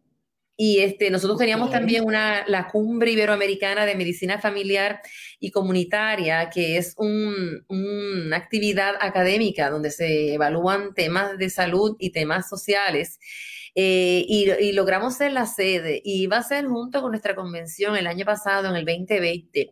Y 0.66 0.80
este, 0.80 1.10
nosotros 1.10 1.38
teníamos 1.38 1.72
también 1.72 2.06
una, 2.06 2.48
la 2.48 2.70
Cumbre 2.70 3.12
Iberoamericana 3.12 3.86
de 3.86 3.96
Medicina 3.96 4.40
Familiar 4.40 5.02
y 5.38 5.52
Comunitaria, 5.52 6.50
que 6.50 6.78
es 6.78 6.96
una 6.98 8.38
actividad 8.38 8.94
académica 9.02 9.70
donde 9.70 9.92
se 9.92 10.36
evalúan 10.36 10.94
temas 10.94 11.38
de 11.38 11.50
salud 11.50 11.98
y 12.00 12.12
temas 12.12 12.48
sociales. 12.48 13.20
Eh, 13.76 14.24
y, 14.26 14.72
logramos 14.72 15.16
ser 15.16 15.34
la 15.34 15.48
sede 15.48 16.02
y 16.02 16.28
va 16.28 16.38
a 16.38 16.44
ser 16.44 16.66
junto 16.68 17.02
con 17.02 17.12
nuestra 17.12 17.36
convención 17.36 17.98
el 17.98 18.08
año 18.08 18.24
pasado, 18.24 18.70
en 18.70 18.78
el 18.78 18.86
2020. 18.86 19.70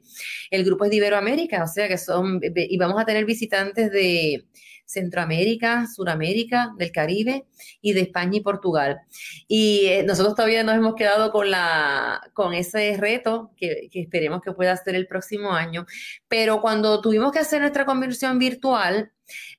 El 0.49 0.65
grupo 0.65 0.83
es 0.83 0.91
de 0.91 0.97
Iberoamérica, 0.97 1.63
o 1.63 1.67
sea 1.67 1.87
que 1.87 1.97
son, 1.97 2.41
y 2.43 2.77
vamos 2.77 3.01
a 3.01 3.05
tener 3.05 3.23
visitantes 3.23 3.91
de 3.93 4.43
Centroamérica, 4.91 5.87
Suramérica, 5.87 6.73
del 6.77 6.91
Caribe 6.91 7.45
y 7.81 7.93
de 7.93 8.01
España 8.01 8.37
y 8.37 8.41
Portugal. 8.41 8.99
Y 9.47 9.85
eh, 9.87 10.03
nosotros 10.03 10.35
todavía 10.35 10.63
nos 10.63 10.75
hemos 10.75 10.95
quedado 10.95 11.31
con, 11.31 11.49
la, 11.49 12.21
con 12.33 12.53
ese 12.53 12.97
reto 12.97 13.51
que, 13.57 13.87
que 13.91 14.01
esperemos 14.01 14.41
que 14.41 14.51
pueda 14.51 14.75
ser 14.77 14.95
el 14.95 15.07
próximo 15.07 15.53
año. 15.53 15.85
Pero 16.27 16.61
cuando 16.61 17.01
tuvimos 17.01 17.31
que 17.31 17.39
hacer 17.39 17.61
nuestra 17.61 17.85
conversión 17.85 18.37
virtual, 18.39 19.11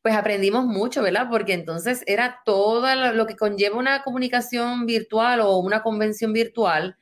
pues 0.03 0.15
aprendimos 0.15 0.67
mucho, 0.67 1.03
¿verdad? 1.03 1.29
Porque 1.31 1.55
entonces 1.55 2.03
era 2.07 2.41
todo 2.45 2.95
lo 3.13 3.27
que 3.27 3.37
conlleva 3.37 3.79
una 3.79 4.03
comunicación 4.03 4.87
virtual 4.87 5.41
o 5.41 5.59
una 5.59 5.83
convención 5.83 6.33
virtual, 6.33 6.97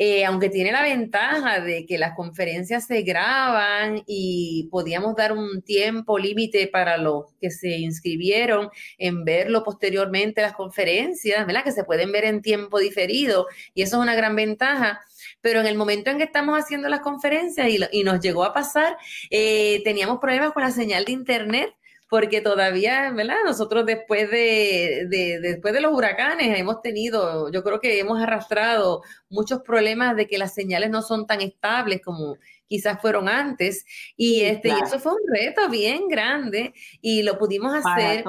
eh, 0.00 0.24
aunque 0.24 0.48
tiene 0.48 0.70
la 0.70 0.82
ventaja 0.82 1.60
de 1.60 1.84
que 1.84 1.98
las 1.98 2.14
conferencias 2.14 2.86
se 2.86 3.02
graban 3.02 4.04
y 4.06 4.68
podíamos 4.70 5.16
dar 5.16 5.32
un 5.32 5.60
tiempo 5.62 6.20
límite 6.20 6.68
para 6.68 6.96
los 6.96 7.24
que 7.40 7.50
se 7.50 7.78
inscribieron 7.78 8.70
en 8.96 9.24
verlo 9.24 9.64
posteriormente 9.64 10.40
las 10.40 10.52
conferencias, 10.52 11.44
¿verdad? 11.46 11.64
Que 11.64 11.72
se 11.72 11.82
pueden 11.82 12.12
ver 12.12 12.24
en 12.26 12.42
tiempo 12.42 12.78
diferido 12.78 13.46
y 13.74 13.82
eso 13.82 13.96
es 13.96 14.02
una 14.02 14.14
gran 14.14 14.36
ventaja. 14.36 15.00
Pero 15.40 15.60
en 15.60 15.66
el 15.66 15.76
momento 15.76 16.10
en 16.10 16.18
que 16.18 16.24
estamos 16.24 16.56
haciendo 16.56 16.88
las 16.88 17.00
conferencias 17.00 17.68
y, 17.68 18.04
nos 18.04 18.20
llegó 18.20 18.44
a 18.44 18.52
pasar, 18.54 18.96
eh, 19.30 19.82
teníamos 19.84 20.18
problemas 20.20 20.52
con 20.52 20.62
la 20.62 20.70
señal 20.70 21.04
de 21.04 21.12
internet 21.12 21.74
porque 22.08 22.40
todavía, 22.40 23.10
¿verdad? 23.12 23.36
Nosotros 23.44 23.84
después 23.84 24.30
de, 24.30 25.06
después 25.42 25.74
de 25.74 25.80
los 25.80 25.92
huracanes 25.92 26.58
hemos 26.58 26.80
tenido, 26.80 27.50
yo 27.50 27.62
creo 27.62 27.80
que 27.80 27.98
hemos 27.98 28.20
arrastrado 28.20 29.02
muchos 29.28 29.60
problemas 29.60 30.16
de 30.16 30.26
que 30.26 30.38
las 30.38 30.54
señales 30.54 30.90
no 30.90 31.02
son 31.02 31.26
tan 31.26 31.42
estables 31.42 32.00
como 32.02 32.38
quizás 32.66 33.00
fueron 33.00 33.28
antes. 33.28 33.84
Y 34.16 34.42
este 34.42 34.68
y 34.68 34.72
eso 34.72 34.98
fue 34.98 35.12
un 35.12 35.28
reto 35.28 35.68
bien 35.68 36.08
grande 36.08 36.72
y 37.02 37.22
lo 37.22 37.38
pudimos 37.38 37.74
hacer. 37.74 38.24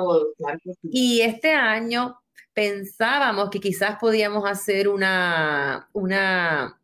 y 0.83 1.21
este 1.21 1.53
año 1.53 2.19
pensábamos 2.53 3.49
que 3.49 3.59
quizás 3.59 3.97
podíamos 3.99 4.49
hacer 4.49 4.89
una 4.89 5.87
una 5.93 6.78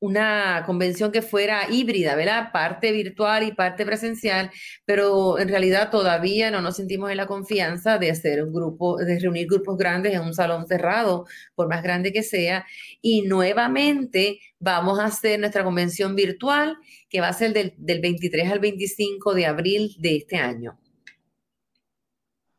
una 0.00 0.62
convención 0.66 1.12
que 1.12 1.22
fuera 1.22 1.70
híbrida, 1.70 2.16
¿verdad? 2.16 2.50
Parte 2.52 2.90
virtual 2.90 3.44
y 3.44 3.52
parte 3.52 3.84
presencial, 3.84 4.50
pero 4.86 5.38
en 5.38 5.48
realidad 5.48 5.90
todavía 5.90 6.50
no 6.50 6.62
nos 6.62 6.76
sentimos 6.76 7.10
en 7.10 7.18
la 7.18 7.26
confianza 7.26 7.98
de 7.98 8.10
hacer 8.10 8.42
un 8.42 8.52
grupo, 8.52 8.96
de 8.98 9.18
reunir 9.18 9.46
grupos 9.46 9.76
grandes 9.76 10.14
en 10.14 10.22
un 10.22 10.34
salón 10.34 10.66
cerrado, 10.66 11.26
por 11.54 11.68
más 11.68 11.82
grande 11.82 12.12
que 12.12 12.22
sea. 12.22 12.66
Y 13.02 13.22
nuevamente 13.22 14.40
vamos 14.58 14.98
a 14.98 15.06
hacer 15.06 15.38
nuestra 15.38 15.64
convención 15.64 16.16
virtual, 16.16 16.78
que 17.08 17.20
va 17.20 17.28
a 17.28 17.32
ser 17.34 17.52
del, 17.52 17.74
del 17.76 18.00
23 18.00 18.50
al 18.50 18.58
25 18.58 19.34
de 19.34 19.46
abril 19.46 19.96
de 19.98 20.16
este 20.16 20.36
año. 20.36 20.78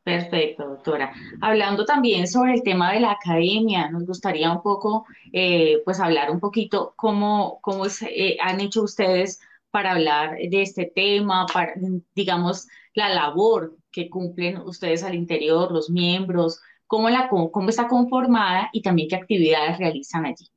Perfecto, 0.03 0.67
doctora. 0.67 1.13
Hablando 1.41 1.85
también 1.85 2.27
sobre 2.27 2.53
el 2.55 2.63
tema 2.63 2.91
de 2.91 3.01
la 3.01 3.11
academia, 3.11 3.89
nos 3.91 4.05
gustaría 4.07 4.51
un 4.51 4.63
poco, 4.63 5.05
eh, 5.31 5.81
pues 5.85 5.99
hablar 5.99 6.31
un 6.31 6.39
poquito 6.39 6.93
cómo, 6.95 7.59
cómo 7.61 7.85
eh, 7.85 8.37
han 8.41 8.59
hecho 8.61 8.81
ustedes 8.81 9.39
para 9.69 9.91
hablar 9.91 10.37
de 10.37 10.61
este 10.63 10.91
tema, 10.93 11.45
para, 11.45 11.73
digamos, 12.15 12.67
la 12.95 13.09
labor 13.09 13.77
que 13.91 14.09
cumplen 14.09 14.57
ustedes 14.57 15.03
al 15.03 15.13
interior, 15.15 15.71
los 15.71 15.89
miembros, 15.91 16.61
cómo, 16.87 17.09
la, 17.09 17.29
cómo 17.29 17.69
está 17.69 17.87
conformada 17.87 18.69
y 18.73 18.81
también 18.81 19.07
qué 19.07 19.15
actividades 19.15 19.77
realizan 19.77 20.25
allí. 20.25 20.50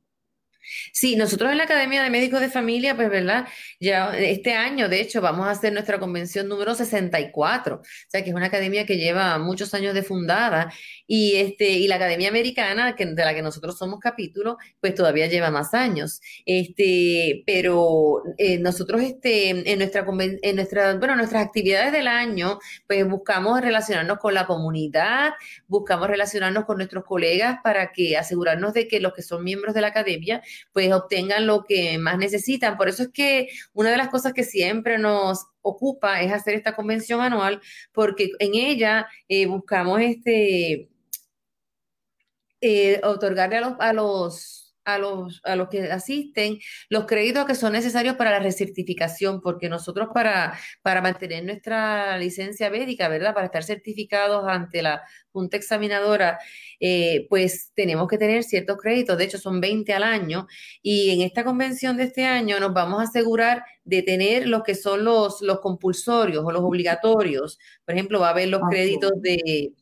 Sí, 0.93 1.15
nosotros 1.15 1.51
en 1.51 1.57
la 1.57 1.65
Academia 1.65 2.03
de 2.03 2.09
Médicos 2.09 2.41
de 2.41 2.49
Familia, 2.49 2.95
pues, 2.95 3.09
¿verdad? 3.09 3.47
Ya 3.79 4.17
este 4.17 4.53
año, 4.53 4.89
de 4.89 5.01
hecho, 5.01 5.21
vamos 5.21 5.47
a 5.47 5.51
hacer 5.51 5.73
nuestra 5.73 5.99
convención 5.99 6.47
número 6.47 6.75
64, 6.75 7.75
o 7.75 7.81
sea, 8.07 8.23
que 8.23 8.29
es 8.29 8.35
una 8.35 8.47
academia 8.47 8.85
que 8.85 8.97
lleva 8.97 9.37
muchos 9.37 9.73
años 9.73 9.93
de 9.93 10.03
fundada 10.03 10.71
y 11.07 11.35
este 11.35 11.69
y 11.69 11.87
la 11.87 11.95
Academia 11.95 12.29
Americana, 12.29 12.95
que, 12.95 13.05
de 13.05 13.25
la 13.25 13.33
que 13.33 13.41
nosotros 13.41 13.77
somos 13.77 13.99
capítulo, 13.99 14.57
pues 14.79 14.95
todavía 14.95 15.27
lleva 15.27 15.51
más 15.51 15.73
años. 15.73 16.21
Este, 16.45 17.43
pero 17.45 18.23
eh, 18.37 18.59
nosotros 18.59 19.01
este 19.01 19.49
en 19.49 19.79
nuestra 19.79 20.05
en 20.41 20.55
nuestra, 20.55 20.95
bueno, 20.95 21.15
nuestras 21.15 21.45
actividades 21.45 21.91
del 21.91 22.07
año, 22.07 22.59
pues 22.87 23.07
buscamos 23.07 23.61
relacionarnos 23.61 24.19
con 24.19 24.33
la 24.33 24.45
comunidad, 24.45 25.33
buscamos 25.67 26.07
relacionarnos 26.07 26.65
con 26.65 26.77
nuestros 26.77 27.03
colegas 27.03 27.59
para 27.63 27.91
que 27.91 28.17
asegurarnos 28.17 28.73
de 28.73 28.87
que 28.87 28.99
los 28.99 29.13
que 29.13 29.21
son 29.21 29.43
miembros 29.43 29.73
de 29.75 29.81
la 29.81 29.87
academia 29.87 30.41
pues 30.73 30.91
obtengan 30.93 31.47
lo 31.47 31.63
que 31.63 31.97
más 31.97 32.17
necesitan. 32.17 32.77
Por 32.77 32.89
eso 32.89 33.03
es 33.03 33.09
que 33.09 33.49
una 33.73 33.91
de 33.91 33.97
las 33.97 34.09
cosas 34.09 34.33
que 34.33 34.43
siempre 34.43 34.97
nos 34.97 35.45
ocupa 35.61 36.21
es 36.21 36.31
hacer 36.31 36.53
esta 36.55 36.75
convención 36.75 37.21
anual, 37.21 37.61
porque 37.91 38.31
en 38.39 38.55
ella 38.55 39.07
eh, 39.27 39.47
buscamos 39.47 40.01
este 40.01 40.89
eh, 42.61 43.01
otorgarle 43.03 43.57
a 43.57 43.61
los 43.61 43.73
a 43.79 43.93
los, 43.93 44.64
a 44.85 44.97
los 44.99 45.41
que 45.69 45.91
asisten 45.91 46.59
los 46.89 47.05
créditos 47.05 47.45
que 47.45 47.55
son 47.55 47.73
necesarios 47.73 48.15
para 48.15 48.31
la 48.31 48.39
recertificación, 48.39 49.41
porque 49.41 49.67
nosotros 49.67 50.09
para, 50.13 50.57
para 50.81 51.01
mantener 51.01 51.43
nuestra 51.43 52.17
licencia 52.17 52.69
médica, 52.69 53.09
¿verdad? 53.09 53.33
Para 53.33 53.47
estar 53.47 53.63
certificados 53.63 54.45
ante 54.47 54.81
la 54.81 55.03
Junta 55.31 55.57
Examinadora, 55.57 56.39
eh, 56.79 57.27
pues 57.29 57.71
tenemos 57.75 58.07
que 58.07 58.17
tener 58.17 58.43
ciertos 58.43 58.77
créditos, 58.77 59.17
de 59.17 59.25
hecho 59.25 59.37
son 59.37 59.59
20 59.59 59.91
al 59.93 60.03
año, 60.03 60.47
y 60.81 61.11
en 61.11 61.21
esta 61.21 61.43
convención 61.43 61.97
de 61.97 62.03
este 62.03 62.25
año 62.25 62.59
nos 62.59 62.73
vamos 62.73 63.01
a 63.01 63.03
asegurar 63.03 63.63
de 63.83 64.01
tener 64.01 64.47
los 64.47 64.63
que 64.63 64.75
son 64.75 65.03
los, 65.03 65.41
los 65.41 65.59
compulsorios 65.59 66.43
o 66.45 66.51
los 66.51 66.63
obligatorios. 66.63 67.59
Por 67.85 67.95
ejemplo, 67.95 68.19
va 68.19 68.27
a 68.27 68.31
haber 68.31 68.49
los 68.49 68.61
créditos 68.69 69.11
de 69.21 69.73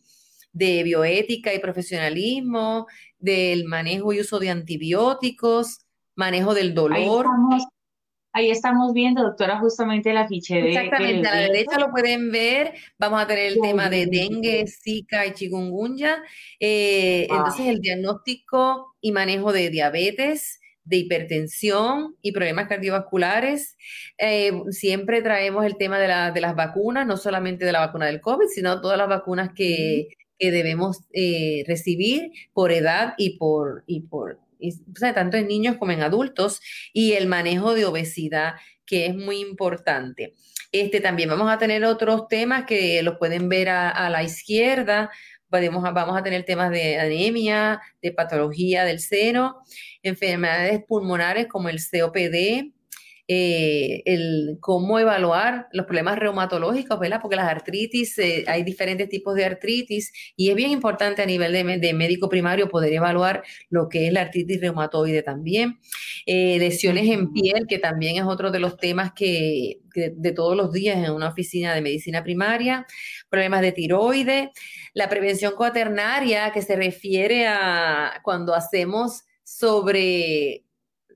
de 0.54 0.84
bioética 0.84 1.54
y 1.54 1.60
profesionalismo, 1.60 2.88
del 3.20 3.66
manejo 3.66 4.13
y 4.13 4.22
uso 4.22 4.39
de 4.39 4.50
antibióticos, 4.50 5.80
manejo 6.16 6.54
del 6.54 6.74
dolor. 6.74 7.28
Ahí 8.36 8.50
estamos, 8.50 8.94
viendo, 8.94 9.22
doctora, 9.22 9.60
justamente 9.60 10.12
la 10.12 10.28
ficha 10.28 10.56
de... 10.56 10.70
Exactamente, 10.70 11.28
a 11.28 11.36
la 11.36 11.42
derecha 11.42 11.78
lo 11.78 11.92
pueden 11.92 12.32
ver. 12.32 12.74
Vamos 12.98 13.22
a 13.22 13.28
tener 13.28 13.52
el 13.52 13.62
tema 13.62 13.92
de 13.92 14.08
dengue, 14.08 14.66
zika 14.66 15.28
y 15.28 15.34
chikungunya. 15.34 16.24
Eh, 16.60 17.28
entonces, 17.30 17.68
el 17.68 17.80
diagnóstico 17.80 18.96
y 19.02 19.12
manejo 19.12 19.54
de 19.54 19.70
diabetes, 19.70 20.60
de 20.84 20.98
hipertensión 20.98 22.16
y 22.24 22.32
problemas 22.32 22.68
cardiovasculares. 22.68 23.78
Eh, 24.18 24.52
siempre 24.72 25.22
traemos 25.22 25.63
el 25.63 25.78
tema 25.78 26.00
de, 26.00 26.08
de, 26.34 26.42
las 26.42 26.56
vacunas, 26.56 27.06
no 27.06 27.18
solamente 27.18 27.66
de 27.66 27.72
la 27.72 27.82
vacuna 27.82 28.08
del 28.08 28.20
COVID, 28.20 28.48
sino 28.48 28.82
todas 28.82 28.98
las 28.98 29.08
vacunas 29.08 29.52
que, 29.56 30.08
que 30.44 30.52
debemos 30.52 31.06
eh, 31.14 31.64
recibir 31.68 32.34
por 32.52 32.74
edad 32.74 33.14
y 33.18 33.38
por, 33.38 33.86
y 33.88 34.02
por 34.02 34.42
tanto 35.16 35.38
en 35.38 35.48
niños 35.48 35.78
como 35.78 35.94
en 35.94 36.02
adultos, 36.02 36.60
y 36.92 37.14
el 37.14 37.28
manejo 37.28 37.74
de 37.74 37.86
obesidad, 37.86 38.56
que 38.86 39.06
es 39.06 39.16
muy 39.16 39.40
importante. 39.40 40.34
Este, 40.74 41.00
también 41.00 41.30
vamos 41.30 41.50
a 41.50 41.58
tener 41.58 41.86
otros 41.86 42.28
temas 42.28 42.66
que 42.66 43.02
los 43.04 43.18
pueden 43.20 43.48
ver 43.48 43.70
a, 43.70 44.10
la 44.10 44.22
izquierda. 44.22 45.12
Podemos, 45.50 45.82
vamos 45.82 46.18
a 46.18 46.24
tener 46.24 46.44
temas 46.44 46.72
de 46.72 47.00
anemia, 47.00 47.80
de 48.02 48.12
patología 48.12 48.84
del 48.84 49.00
seno, 49.00 49.64
enfermedades 50.02 50.84
pulmonares 50.86 51.48
como 51.48 51.70
el 51.70 51.80
COPD, 51.80 52.74
eh, 53.30 54.04
el 54.06 54.58
cómo 54.60 55.00
evaluar 55.00 55.70
los 55.72 55.86
problemas 55.86 56.20
reumatológicos, 56.20 57.00
¿verdad? 57.00 57.20
Porque 57.22 57.38
las 57.38 57.48
artritis, 57.48 58.18
eh, 58.20 58.44
hay 58.48 58.64
diferentes 58.64 59.08
tipos 59.08 59.36
de 59.36 59.46
artritis 59.46 60.12
y 60.36 60.50
es 60.50 60.56
bien 60.56 60.72
importante 60.72 61.22
a 61.22 61.26
nivel 61.26 61.54
de, 61.54 61.94
médico 61.94 62.28
primario 62.28 62.68
poder 62.68 62.92
evaluar 62.92 63.44
lo 63.70 63.88
que 63.88 64.08
es 64.08 64.14
la 64.14 64.22
artritis 64.22 64.60
reumatoide 64.60 65.24
también. 65.24 65.80
Eh, 66.26 66.58
lesiones 66.60 67.10
en 67.10 67.32
piel, 67.32 67.66
que 67.68 67.80
también 67.80 68.18
es 68.18 68.24
otro 68.24 68.52
de 68.52 68.60
los 68.60 68.76
temas 68.76 69.14
que, 69.14 69.80
de 69.96 70.32
todos 70.34 70.58
los 70.58 70.74
días 70.74 70.98
en 70.98 71.12
una 71.12 71.30
oficina 71.30 71.74
de 71.74 71.82
medicina 71.82 72.24
primaria, 72.24 72.86
problemas 73.30 73.62
de 73.62 73.72
tiroides, 73.72 74.50
la 74.94 75.08
prevención 75.08 75.54
cuaternaria, 75.56 76.52
que 76.52 76.62
se 76.62 76.76
refiere 76.76 77.48
a 77.48 78.20
cuando 78.22 78.54
hacemos 78.54 79.24
sobre 79.44 80.66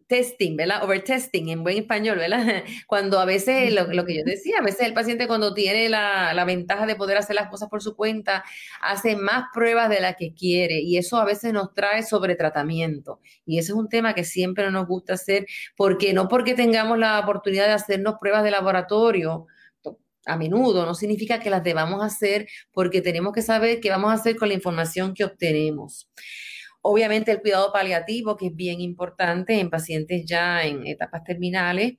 testing, 0.07 0.55
¿verdad? 0.55 0.83
Overtesting 0.83 1.49
en 1.49 1.63
buen 1.63 1.77
español, 1.77 2.17
¿verdad? 2.17 2.63
Cuando 2.87 3.19
a 3.19 3.25
veces, 3.25 3.73
lo, 3.73 4.05
que 4.05 4.15
yo 4.15 4.23
decía, 4.25 4.57
a 4.59 4.63
veces 4.63 4.81
el 4.87 4.93
paciente 4.93 5.27
cuando 5.27 5.53
tiene 5.53 5.89
la, 5.89 6.33
la, 6.33 6.45
ventaja 6.45 6.85
de 6.85 6.95
poder 6.95 7.17
hacer 7.17 7.35
las 7.35 7.49
cosas 7.49 7.69
por 7.69 7.81
su 7.81 7.95
cuenta, 7.95 8.43
hace 8.81 9.15
más 9.15 9.45
pruebas 9.53 9.89
de 9.89 9.99
las 9.99 10.15
que 10.15 10.33
quiere 10.33 10.79
y 10.79 10.97
eso 10.97 11.17
a 11.17 11.25
veces 11.25 11.53
nos 11.53 11.73
trae 11.73 12.03
sobre 12.03 12.35
tratamiento. 12.35 13.19
Y 13.45 13.59
ese 13.59 13.71
es 13.73 13.77
un 13.77 13.89
tema 13.89 14.13
que 14.13 14.23
siempre 14.23 14.71
nos 14.71 14.87
gusta 14.87 15.13
hacer, 15.13 15.45
porque 15.75 16.13
no 16.13 16.27
porque 16.27 16.53
tengamos 16.53 16.97
la 16.97 17.19
oportunidad 17.19 17.67
de 17.67 17.73
hacernos 17.73 18.15
pruebas 18.19 18.43
de 18.43 18.51
laboratorio, 18.51 19.47
a 20.27 20.37
menudo, 20.37 20.85
no 20.85 20.93
significa 20.93 21.39
que 21.39 21.49
las 21.49 21.63
debamos 21.63 22.03
hacer 22.03 22.47
porque 22.71 23.01
tenemos 23.01 23.33
que 23.33 23.41
saber 23.41 23.79
qué 23.79 23.89
vamos 23.89 24.11
a 24.11 24.15
hacer 24.15 24.35
con 24.35 24.49
la 24.49 24.55
información 24.55 25.13
que 25.13 25.23
obtenemos. 25.23 26.09
Obviamente 26.89 27.31
el 27.31 27.41
cuidado 27.41 27.73
paliativo, 27.73 28.37
que 28.37 28.47
es 28.47 28.55
bien 28.55 28.79
importante 28.79 29.59
en 29.59 29.69
pacientes 29.69 30.25
ya 30.25 30.63
en 30.63 30.87
etapas 30.87 31.21
terminales 31.25 31.95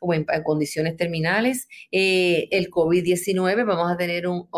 o 0.00 0.12
en, 0.12 0.26
condiciones 0.42 0.96
terminales. 0.96 1.68
Eh, 1.92 2.48
el 2.50 2.68
COVID-19, 2.68 3.64
vamos 3.64 3.92
a 3.92 3.96
tener 3.96 4.26
un, 4.26 4.48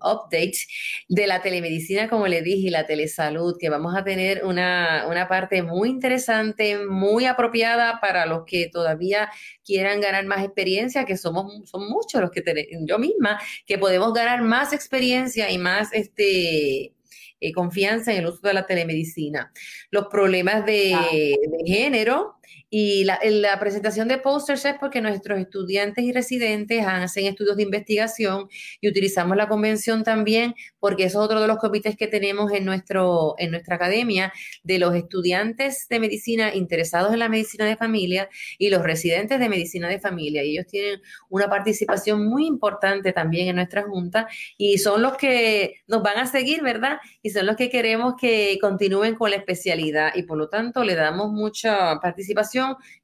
update 0.00 0.58
de 1.06 1.26
la 1.26 1.42
telemedicina, 1.42 2.08
como 2.08 2.26
le 2.28 2.40
dije, 2.40 2.68
y 2.68 2.70
la 2.70 2.86
telesalud, 2.86 3.56
que 3.60 3.68
vamos 3.68 3.94
a 3.94 4.04
tener 4.04 4.46
una, 4.46 5.06
una 5.06 5.28
parte 5.28 5.62
muy 5.62 5.90
interesante, 5.90 6.78
muy 6.86 7.26
apropiada 7.26 8.00
para 8.00 8.24
los 8.24 8.44
que 8.46 8.70
todavía 8.72 9.28
quieran 9.66 10.00
ganar 10.00 10.24
más 10.24 10.42
experiencia, 10.42 11.04
que 11.04 11.18
somos 11.18 11.68
son 11.68 11.90
muchos 11.90 12.22
los 12.22 12.30
que 12.30 12.40
tenemos, 12.40 12.86
yo 12.86 12.98
misma, 12.98 13.38
que 13.66 13.76
podemos 13.76 14.14
ganar 14.14 14.40
más 14.40 14.72
experiencia 14.72 15.50
y 15.50 15.58
más 15.58 15.92
este 15.92 16.94
eh, 17.40 17.52
confianza 17.52 18.12
en 18.12 18.18
el 18.18 18.26
uso 18.26 18.40
de 18.42 18.54
la 18.54 18.66
telemedicina. 18.66 19.52
Los 19.90 20.06
problemas 20.06 20.64
de, 20.66 21.36
de 21.40 21.62
género, 21.66 22.37
y 22.70 23.04
la, 23.04 23.18
la, 23.22 23.58
presentación 23.58 24.08
de 24.08 24.18
posters 24.18 24.64
es 24.64 24.74
porque 24.78 25.00
nuestros 25.00 25.38
estudiantes 25.38 26.04
y 26.04 26.12
residentes 26.12 26.84
hacen 26.86 27.26
estudios 27.26 27.56
de 27.56 27.62
investigación 27.64 28.48
y 28.80 28.88
utilizamos 28.88 29.36
la 29.36 29.48
convención 29.48 30.04
también 30.04 30.54
porque 30.78 31.04
eso 31.04 31.20
es 31.20 31.24
otro 31.24 31.40
de 31.40 31.48
los 31.48 31.58
comités 31.58 31.96
que 31.96 32.06
tenemos 32.06 32.52
en, 32.52 32.64
nuestro, 32.64 33.34
en 33.38 33.50
nuestra 33.50 33.76
academia 33.76 34.32
de 34.62 34.78
los 34.78 34.94
estudiantes 34.94 35.86
de 35.88 36.00
medicina 36.00 36.54
interesados 36.54 37.12
en 37.12 37.18
la 37.18 37.28
medicina 37.28 37.64
de 37.64 37.76
familia 37.76 38.28
y 38.58 38.70
los 38.70 38.82
residentes 38.82 39.40
de 39.40 39.48
medicina 39.48 39.88
de 39.88 39.98
familia. 39.98 40.44
Y 40.44 40.52
ellos 40.52 40.66
tienen 40.66 41.00
una 41.28 41.48
participación 41.48 42.28
muy 42.28 42.46
importante 42.46 43.12
también 43.12 43.48
en 43.48 43.56
nuestra 43.56 43.82
junta 43.82 44.28
y 44.56 44.78
son 44.78 45.02
los 45.02 45.16
que 45.16 45.82
nos 45.86 46.02
van 46.02 46.18
a 46.18 46.26
seguir, 46.26 46.62
¿verdad? 46.62 46.98
Y 47.22 47.30
son 47.30 47.46
los 47.46 47.56
que 47.56 47.70
queremos 47.70 48.14
que 48.20 48.58
continúen 48.60 49.14
con 49.14 49.30
la 49.30 49.36
especialidad 49.36 50.12
y 50.14 50.22
por 50.22 50.38
lo 50.38 50.48
tanto 50.48 50.84
le 50.84 50.94
damos 50.94 51.30
mucha 51.32 51.98
participación 52.00 52.37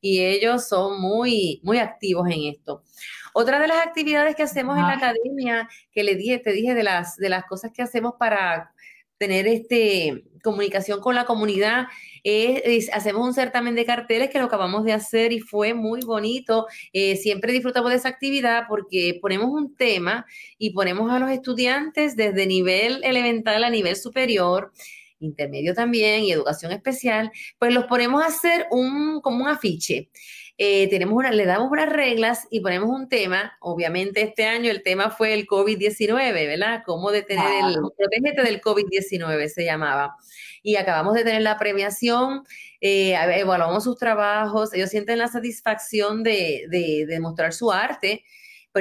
y 0.01 0.21
ellos 0.21 0.69
son 0.69 1.01
muy, 1.01 1.61
muy 1.63 1.79
activos 1.79 2.29
en 2.29 2.55
esto. 2.55 2.83
Otra 3.33 3.59
de 3.59 3.67
las 3.67 3.85
actividades 3.85 4.37
que 4.37 4.45
hacemos 4.45 4.77
en 4.77 4.85
la 4.85 4.93
academia, 4.93 5.69
que 5.91 6.05
le 6.05 6.15
dije, 6.15 6.39
te 6.39 6.53
dije 6.53 6.75
de 6.75 6.85
las, 6.85 7.17
de 7.17 7.29
las 7.29 7.45
cosas 7.45 7.73
que 7.73 7.83
hacemos 7.83 8.15
para 8.19 8.73
tener 9.19 9.47
este, 9.47 10.25
comunicación 10.43 11.01
con 11.01 11.15
la 11.15 11.25
comunidad, 11.25 11.87
es, 12.23 12.93
hacemos 12.93 13.27
un 13.27 13.35
certamen 13.35 13.75
de 13.75 13.85
carteles 13.85 14.31
que 14.31 14.39
lo 14.39 14.45
acabamos 14.45 14.85
de 14.85 14.93
hacer 14.93 15.33
y 15.33 15.41
fue 15.41 15.75
muy 15.75 16.01
bonito. 16.03 16.67
Eh, 16.93 17.17
siempre 17.17 17.53
disfrutamos 17.53 17.91
de 17.91 17.97
esa 17.97 18.09
actividad 18.09 18.65
porque 18.69 19.19
ponemos 19.21 19.49
un 19.49 19.75
tema 19.75 20.27
y 20.57 20.71
ponemos 20.71 21.11
a 21.11 21.19
los 21.19 21.31
estudiantes 21.31 22.15
desde 22.17 22.47
nivel 22.47 23.03
elemental 23.03 23.65
a 23.65 23.71
nivel 23.71 23.97
superior 23.97 24.73
intermedio 25.25 25.75
también 25.75 26.23
y 26.23 26.33
educación 26.33 26.73
especial, 26.73 27.33
pues 27.59 27.73
los 27.73 27.85
ponemos 27.85 28.23
a 28.23 28.27
hacer 28.27 28.67
un, 28.71 29.21
como 29.21 29.45
un 29.45 29.51
afiche. 29.51 30.11
Eh, 30.57 30.89
tenemos 30.89 31.15
una, 31.17 31.33
le 31.33 31.47
damos 31.47 31.71
unas 31.73 31.89
reglas 31.89 32.47
y 32.51 32.61
ponemos 32.61 32.89
un 32.89 33.09
tema. 33.09 33.57
Obviamente 33.61 34.23
este 34.23 34.45
año 34.47 34.71
el 34.71 34.83
tema 34.83 35.11
fue 35.11 35.35
el 35.35 35.47
COVID-19, 35.47 36.33
¿verdad? 36.33 36.83
Cómo 36.87 37.11
detener 37.11 37.65
el, 37.65 37.77
protégete 37.97 38.43
del 38.43 38.61
COVID-19 38.61 39.49
se 39.49 39.65
llamaba. 39.65 40.17
Y 40.63 40.77
acabamos 40.77 41.15
de 41.15 41.25
tener 41.25 41.43
la 41.43 41.59
premiación, 41.59 42.45
eh, 42.81 43.15
evaluamos 43.15 43.85
sus 43.85 43.99
trabajos, 43.99 44.73
ellos 44.73 44.91
sienten 44.91 45.19
la 45.19 45.29
satisfacción 45.29 46.23
de, 46.23 46.67
de, 46.69 47.05
de 47.07 47.21
mostrar 47.21 47.53
su 47.53 47.73
arte 47.73 48.25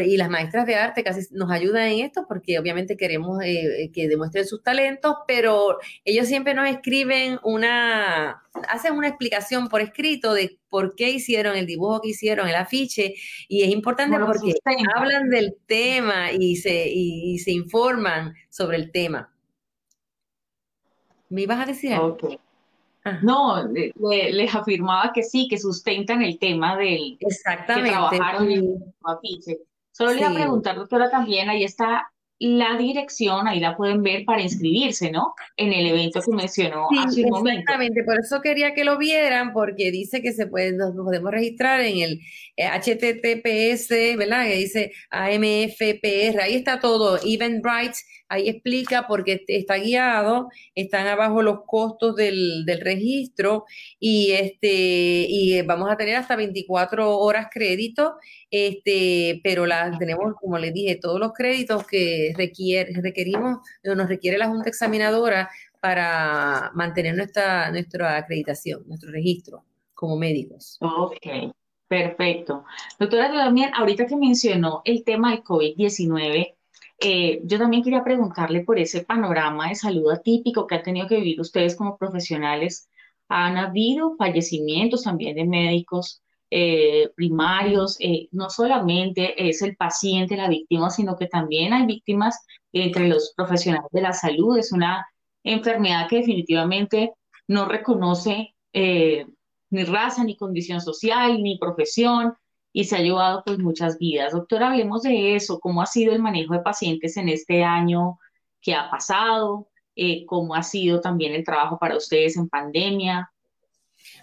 y 0.02 0.18
las 0.18 0.30
maestras 0.30 0.66
de 0.66 0.76
arte 0.76 1.04
casi 1.04 1.22
nos 1.32 1.52
ayudan 1.52 1.88
en 1.88 2.06
esto 2.06 2.26
porque 2.28 2.58
obviamente 2.58 2.98
queremos 2.98 3.44
eh, 3.44 3.92
que 3.94 4.08
demuestren 4.08 4.48
sus 4.48 4.64
talentos, 4.64 5.18
pero 5.28 5.78
ellos 6.04 6.28
siempre 6.28 6.54
nos 6.54 6.68
escriben 6.68 7.40
una, 7.44 8.44
hacen 8.70 8.94
una 8.94 9.08
explicación 9.08 9.70
por 9.70 9.82
escrito 9.82 10.34
de 10.34 10.58
por 10.70 10.96
qué 10.96 11.12
hicieron 11.12 11.56
el 11.56 11.68
dibujo 11.68 12.02
que 12.02 12.10
hicieron, 12.10 12.48
el 12.48 12.56
afiche, 12.56 13.14
y 13.48 13.62
es 13.62 13.70
importante 13.70 14.18
porque 14.18 14.56
hablan 14.96 15.30
del 15.30 15.56
tema 15.68 16.32
y 16.32 16.56
se, 16.56 16.90
y, 16.90 17.38
se 17.40 17.52
informan 17.52 18.34
sobre 18.50 18.78
el 18.78 18.92
tema. 18.92 19.32
¿Me 21.30 21.44
ibas 21.44 21.60
a 21.60 21.66
decir 21.66 21.94
algo? 21.94 22.18
No, 23.22 23.68
les 23.68 24.56
afirmaba 24.56 25.12
que 25.14 25.24
sí, 25.24 25.48
que 25.50 25.58
sustentan 25.58 26.22
el 26.22 26.40
tema 26.40 26.78
del 26.78 27.18
Exactamente. 27.20 27.90
que 27.90 27.96
trabajaron 27.96 28.52
en 28.52 28.60
el 28.60 28.94
afiche. 29.04 29.60
Solo 29.94 30.12
le 30.12 30.20
iba 30.20 30.30
a 30.30 30.34
preguntar, 30.34 30.76
doctora, 30.76 31.10
también, 31.10 31.50
ahí 31.50 31.64
está 31.64 32.12
la 32.40 32.76
dirección, 32.78 33.48
ahí 33.48 33.60
la 33.62 33.78
pueden 33.78 34.04
ver 34.04 34.26
para 34.26 34.42
inscribirse, 34.42 35.12
¿no? 35.12 35.34
En 35.56 35.72
el 35.72 35.88
evento 35.88 36.20
que 36.22 36.32
mencionó 36.36 36.88
hace 37.00 37.24
un 37.24 37.30
momento. 37.30 37.62
Exactamente, 37.62 38.04
por 38.04 38.20
eso 38.20 38.42
quería 38.42 38.74
que 38.74 38.84
lo 38.84 38.98
vieran, 38.98 39.54
porque 39.54 39.92
dice 39.92 40.22
que 40.22 40.34
se 40.34 40.48
puede, 40.48 40.74
nos 40.74 40.94
podemos 40.94 41.32
registrar 41.32 41.80
en 41.80 42.00
el 42.00 42.20
HTTPS, 42.58 43.92
eh, 43.92 44.16
¿verdad? 44.18 44.46
Que 44.46 44.56
dice 44.56 44.92
AMFPR, 45.10 46.42
ahí 46.42 46.56
está 46.56 46.82
todo, 46.82 47.18
Eventbrite, 47.24 48.00
ahí 48.28 48.50
explica 48.50 49.08
porque 49.08 49.44
está 49.48 49.78
guiado, 49.78 50.50
están 50.76 51.08
abajo 51.08 51.42
los 51.42 51.60
costos 51.66 52.16
del, 52.16 52.66
del 52.66 52.82
registro 52.82 53.66
y 54.00 54.32
este 54.32 55.28
y 55.30 55.62
vamos 55.62 55.90
a 55.90 55.98
tener 55.98 56.16
hasta 56.16 56.36
24 56.36 57.18
horas 57.20 57.48
crédito, 57.52 58.16
este, 58.56 59.42
pero 59.44 59.66
las 59.66 59.98
tenemos, 59.98 60.36
como 60.40 60.60
les 60.60 60.72
dije, 60.76 61.00
todos 61.02 61.20
los 61.20 61.34
créditos 61.34 61.88
que 61.88 62.34
requiere, 62.38 62.94
requerimos, 63.02 63.58
nos 63.84 64.08
requiere 64.08 64.38
la 64.38 64.48
Junta 64.48 64.70
Examinadora 64.70 65.50
para 65.80 66.70
mantener 66.76 67.16
nuestra, 67.16 67.72
nuestra 67.72 68.16
acreditación, 68.16 68.84
nuestro 68.86 69.12
registro 69.12 69.66
como 69.96 70.18
médicos. 70.18 70.78
Ok. 70.82 71.52
Perfecto. 71.88 72.64
Doctora 73.00 73.32
también, 73.34 73.72
ahorita 73.74 74.06
que 74.06 74.16
mencionó 74.16 74.84
el 74.86 75.04
tema 75.04 75.32
del 75.32 75.44
COVID-19, 75.44 76.56
eh, 77.00 77.42
yo 77.46 77.58
también 77.58 77.84
quería 77.84 78.04
preguntarle 78.04 78.62
por 78.62 78.78
ese 78.78 79.04
panorama 79.04 79.70
de 79.70 79.76
salud 79.76 80.12
atípico 80.12 80.68
que 80.68 80.76
han 80.76 80.84
tenido 80.84 81.08
que 81.08 81.18
vivir 81.18 81.42
ustedes 81.42 81.76
como 81.76 81.98
profesionales. 81.98 82.88
Han 83.30 83.58
habido 83.58 84.16
fallecimientos 84.16 85.04
también 85.04 85.36
de 85.36 85.46
médicos 85.46 86.23
eh, 86.56 87.10
primarios, 87.16 87.98
eh, 88.00 88.28
no 88.32 88.50
solamente 88.50 89.50
es 89.50 89.62
el 89.62 89.76
paciente 89.76 90.38
la 90.38 90.50
víctima, 90.50 90.90
sino 90.92 91.16
que 91.16 91.28
también 91.28 91.74
hay 91.74 91.86
víctimas 91.88 92.46
entre 92.72 93.08
los 93.08 93.34
profesionales 93.36 93.90
de 93.92 94.02
la 94.02 94.14
salud. 94.14 94.58
Es 94.58 94.72
una 94.72 95.06
enfermedad 95.44 96.08
que 96.08 96.18
definitivamente 96.18 97.14
no 97.48 97.66
reconoce 97.66 98.54
ni 98.74 99.84
raza, 99.86 100.24
ni 100.24 100.38
condición 100.38 100.82
social, 100.82 101.42
ni 101.42 101.58
profesión, 101.58 102.34
y 102.74 102.84
se 102.86 102.98
ha 102.98 103.00
llevado 103.00 103.44
pues 103.46 103.60
muchas 103.60 103.98
vidas. 104.00 104.34
Doctora, 104.34 104.68
hablemos 104.68 105.04
de 105.04 105.36
eso, 105.36 105.60
cómo 105.60 105.82
ha 105.82 105.86
sido 105.86 106.14
el 106.14 106.22
manejo 106.22 106.54
de 106.54 106.62
pacientes 106.62 107.18
en 107.18 107.30
este 107.30 107.64
año 107.64 108.20
que 108.62 108.74
ha 108.74 108.90
pasado, 108.90 109.70
eh, 109.96 110.26
cómo 110.26 110.56
ha 110.56 110.64
sido 110.64 111.00
también 111.02 111.34
el 111.34 111.44
trabajo 111.44 111.78
para 111.78 111.98
ustedes 111.98 112.36
en 112.36 112.50
pandemia. 112.50 113.32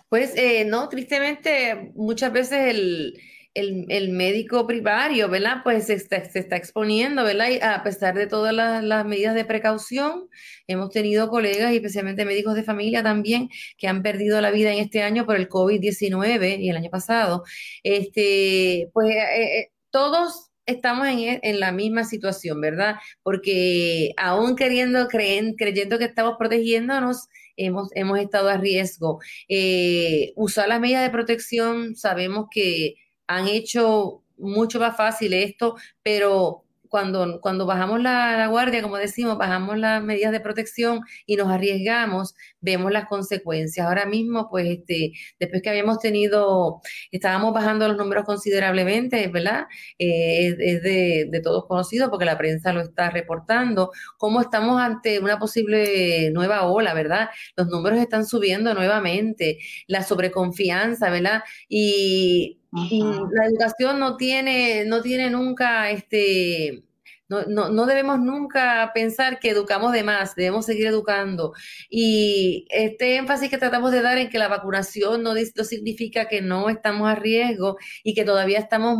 Pues 0.08 0.32
eh, 0.36 0.64
no, 0.64 0.88
tristemente 0.88 1.92
muchas 1.94 2.32
veces 2.32 2.68
el, 2.68 3.14
el, 3.54 4.10
médico 4.10 4.66
primario, 4.66 5.28
¿verdad? 5.28 5.58
Pues 5.64 5.86
se 5.86 5.94
está, 5.94 6.24
se 6.24 6.38
está 6.40 6.56
exponiendo, 6.56 7.24
¿verdad? 7.24 7.48
Y 7.50 7.60
a 7.60 7.82
pesar 7.82 8.14
de 8.14 8.26
todas 8.26 8.54
las, 8.54 9.04
medidas 9.06 9.34
de 9.34 9.44
precaución, 9.44 10.28
hemos 10.66 10.90
tenido 10.90 11.28
colegas, 11.28 11.72
y 11.72 11.76
especialmente 11.76 12.24
médicos 12.24 12.54
de 12.54 12.62
familia 12.62 13.02
también, 13.02 13.48
que 13.76 13.88
han 13.88 14.02
perdido 14.02 14.40
la 14.40 14.50
vida 14.50 14.72
en 14.72 14.78
este 14.78 15.02
año 15.02 15.26
por 15.26 15.36
el 15.36 15.48
COVID-19 15.48 16.60
y 16.60 16.70
el 16.70 16.76
año 16.76 16.90
pasado. 16.90 17.44
Este, 17.82 18.88
pues 18.92 19.14
eh, 19.16 19.58
eh, 19.60 19.72
todos 19.90 20.50
estamos 20.66 21.08
en, 21.08 21.40
en, 21.42 21.60
la 21.60 21.72
misma 21.72 22.04
situación, 22.04 22.60
¿verdad? 22.60 22.96
Porque 23.22 24.12
aún 24.16 24.54
queriendo, 24.56 25.08
creen, 25.08 25.54
creyendo 25.56 25.98
que 25.98 26.04
estamos 26.04 26.36
protegiéndonos, 26.38 27.28
hemos, 27.56 27.90
hemos 27.94 28.18
estado 28.18 28.48
a 28.48 28.56
riesgo. 28.56 29.20
Eh, 29.48 30.32
usar 30.36 30.68
las 30.68 30.80
medidas 30.80 31.02
de 31.02 31.10
protección, 31.10 31.96
sabemos 31.96 32.46
que 32.50 32.94
han 33.26 33.48
hecho 33.48 34.22
mucho 34.36 34.80
más 34.80 34.96
fácil 34.96 35.32
esto, 35.34 35.76
pero 36.02 36.64
cuando, 36.90 37.40
cuando 37.40 37.66
bajamos 37.66 38.00
la, 38.02 38.46
guardia, 38.48 38.82
como 38.82 38.96
decimos, 38.96 39.38
bajamos 39.38 39.78
las 39.78 40.02
medidas 40.02 40.32
de 40.32 40.40
protección 40.40 41.00
y 41.24 41.36
nos 41.36 41.48
arriesgamos, 41.48 42.34
vemos 42.60 42.92
las 42.92 43.06
consecuencias. 43.06 43.86
Ahora 43.86 44.06
mismo, 44.06 44.48
pues, 44.50 44.66
este, 44.66 45.12
después 45.38 45.62
que 45.62 45.70
habíamos 45.70 46.00
tenido, 46.00 46.80
estábamos 47.12 47.54
bajando 47.54 47.86
los 47.88 47.96
números 47.96 48.24
considerablemente, 48.24 49.28
¿verdad? 49.28 49.66
Eh, 49.98 50.48
es, 50.58 50.82
de, 50.82 51.28
de, 51.30 51.40
todos 51.40 51.66
conocidos 51.66 52.10
porque 52.10 52.24
la 52.24 52.36
prensa 52.36 52.72
lo 52.72 52.80
está 52.80 53.10
reportando, 53.10 53.92
cómo 54.18 54.40
estamos 54.40 54.80
ante 54.80 55.20
una 55.20 55.38
posible 55.38 56.30
nueva 56.32 56.66
ola, 56.66 56.92
¿verdad? 56.92 57.30
Los 57.56 57.68
números 57.68 57.98
están 58.00 58.26
subiendo 58.26 58.74
nuevamente, 58.74 59.58
la 59.86 60.02
sobreconfianza, 60.02 61.08
¿verdad? 61.10 61.42
Y 61.68 62.59
la 62.72 63.46
educación 63.46 63.98
no 63.98 64.16
tiene, 64.16 64.84
no 64.84 65.02
tiene 65.02 65.30
nunca 65.30 65.90
este 65.90 66.84
No, 67.30 67.44
no, 67.46 67.68
no, 67.68 67.86
debemos 67.86 68.18
nunca 68.18 68.90
pensar 68.92 69.38
que 69.38 69.50
educamos 69.50 69.92
de 69.92 70.02
más, 70.02 70.34
debemos 70.34 70.66
seguir 70.66 70.88
educando. 70.88 71.52
Y 71.88 72.66
este 72.70 73.14
énfasis 73.18 73.48
que 73.48 73.56
tratamos 73.56 73.92
de 73.92 74.02
dar 74.02 74.18
en 74.18 74.28
que 74.30 74.38
la 74.38 74.48
vacunación 74.48 75.22
no, 75.22 75.34
no 75.34 75.64
significa 75.64 76.26
que 76.26 76.42
no 76.42 76.68
estamos 76.68 77.08
a 77.08 77.14
riesgo 77.14 77.76
y 78.02 78.14
que 78.14 78.24
todavía 78.24 78.58
estamos, 78.58 78.98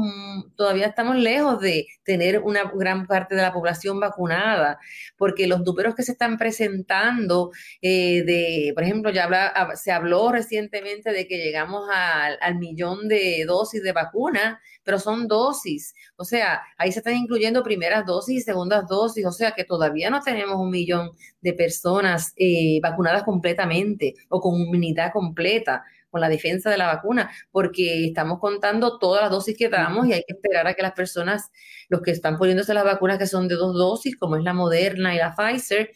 todavía 0.55 0.87
estamos 0.87 1.17
lejos 1.17 1.61
de 1.61 1.89
tener 2.05 2.39
una 2.39 2.71
gran 2.73 3.09
parte 3.09 3.35
de 3.35 3.43
la 3.43 3.53
población 3.53 3.99
vacunada, 3.99 4.79
porque 5.17 5.49
los 5.49 5.63
números 5.63 5.97
que 5.97 6.05
se 6.05 6.13
están 6.13 6.39
presentando, 6.39 7.51
eh, 7.83 8.23
de, 8.23 8.71
por 8.75 8.85
ejemplo, 8.85 9.11
ya 9.11 9.25
habla, 9.25 9.73
se 9.75 9.91
habló 9.91 10.31
recientemente 10.31 11.11
de 11.11 11.27
que 11.27 11.39
llegamos 11.39 11.89
al, 11.93 12.39
al 12.41 12.59
millón 12.61 13.09
de 13.09 13.45
dosis 13.45 13.83
de 13.83 13.93
vacuna, 13.93 14.61
pero 14.91 14.99
son 14.99 15.29
dosis. 15.29 15.95
O 16.17 16.25
sea, 16.25 16.63
ahí 16.77 16.91
se 16.91 16.99
están 16.99 17.15
incluyendo 17.15 17.63
primeras 17.63 18.05
dosis 18.05 18.39
y 18.39 18.41
segundas 18.41 18.89
dosis, 18.89 19.25
o 19.25 19.31
sea 19.31 19.53
que 19.53 19.63
todavía 19.63 20.11
no 20.11 20.21
tenemos 20.21 20.57
un 20.57 20.69
millón 20.69 21.13
de 21.41 21.53
personas 21.53 22.33
eh, 22.35 22.81
vacunadas 22.83 23.23
completamente 23.23 24.17
o 24.29 24.41
con 24.41 24.61
inmunidad 24.61 25.13
completa 25.13 25.85
con 26.11 26.21
la 26.21 26.29
defensa 26.29 26.71
de 26.71 26.77
la 26.77 26.89
vacuna, 26.89 27.31
porque 27.53 28.07
estamos 28.07 28.41
contando 28.41 28.99
todas 28.99 29.23
las 29.23 29.31
dosis 29.31 29.57
que 29.57 29.69
damos 29.69 30.09
y 30.09 30.13
hay 30.13 30.25
que 30.27 30.33
esperar 30.33 30.67
a 30.67 30.75
que 30.75 30.83
las 30.83 30.95
personas, 30.95 31.53
los 31.89 32.03
que 32.03 32.11
están 32.11 32.37
poniéndose 32.37 32.75
las 32.75 32.83
vacunas 32.83 33.17
que 33.17 33.29
son 33.29 33.47
de 33.47 33.55
dos 33.55 33.75
dosis, 33.75 34.17
como 34.17 34.35
es 34.35 34.43
la 34.43 34.55
Moderna 34.55 35.15
y 35.15 35.19
la 35.19 35.37
Pfizer, 35.37 35.93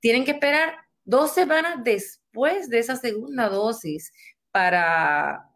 tienen 0.00 0.24
que 0.24 0.32
esperar 0.32 0.74
dos 1.04 1.32
semanas 1.32 1.84
después 1.84 2.68
de 2.68 2.80
esa 2.80 2.96
segunda 2.96 3.48
dosis 3.48 4.12
para 4.50 5.53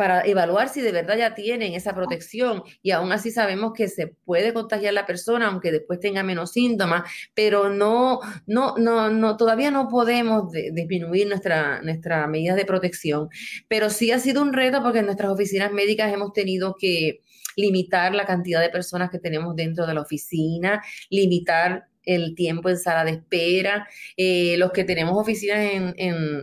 para 0.00 0.22
evaluar 0.24 0.70
si 0.70 0.80
de 0.80 0.92
verdad 0.92 1.18
ya 1.18 1.34
tienen 1.34 1.74
esa 1.74 1.94
protección 1.94 2.62
y 2.80 2.92
aún 2.92 3.12
así 3.12 3.30
sabemos 3.30 3.74
que 3.74 3.86
se 3.86 4.06
puede 4.06 4.54
contagiar 4.54 4.94
la 4.94 5.04
persona 5.04 5.48
aunque 5.48 5.70
después 5.70 6.00
tenga 6.00 6.22
menos 6.22 6.52
síntomas, 6.52 7.02
pero 7.34 7.68
no, 7.68 8.18
no, 8.46 8.78
no, 8.78 9.10
no 9.10 9.36
todavía 9.36 9.70
no 9.70 9.88
podemos 9.88 10.50
disminuir 10.52 11.28
nuestra, 11.28 11.82
nuestra 11.82 12.26
medida 12.28 12.54
de 12.54 12.64
protección, 12.64 13.28
pero 13.68 13.90
sí 13.90 14.10
ha 14.10 14.18
sido 14.18 14.40
un 14.40 14.54
reto 14.54 14.82
porque 14.82 15.00
en 15.00 15.04
nuestras 15.04 15.32
oficinas 15.32 15.70
médicas 15.70 16.10
hemos 16.10 16.32
tenido 16.32 16.76
que 16.80 17.20
limitar 17.56 18.14
la 18.14 18.24
cantidad 18.24 18.62
de 18.62 18.70
personas 18.70 19.10
que 19.10 19.18
tenemos 19.18 19.54
dentro 19.54 19.86
de 19.86 19.92
la 19.92 20.00
oficina, 20.00 20.82
limitar 21.10 21.89
el 22.14 22.34
tiempo 22.34 22.68
en 22.68 22.78
sala 22.78 23.04
de 23.04 23.12
espera, 23.12 23.88
eh, 24.16 24.56
los 24.58 24.72
que 24.72 24.84
tenemos 24.84 25.16
oficinas 25.16 25.58
en, 25.58 25.94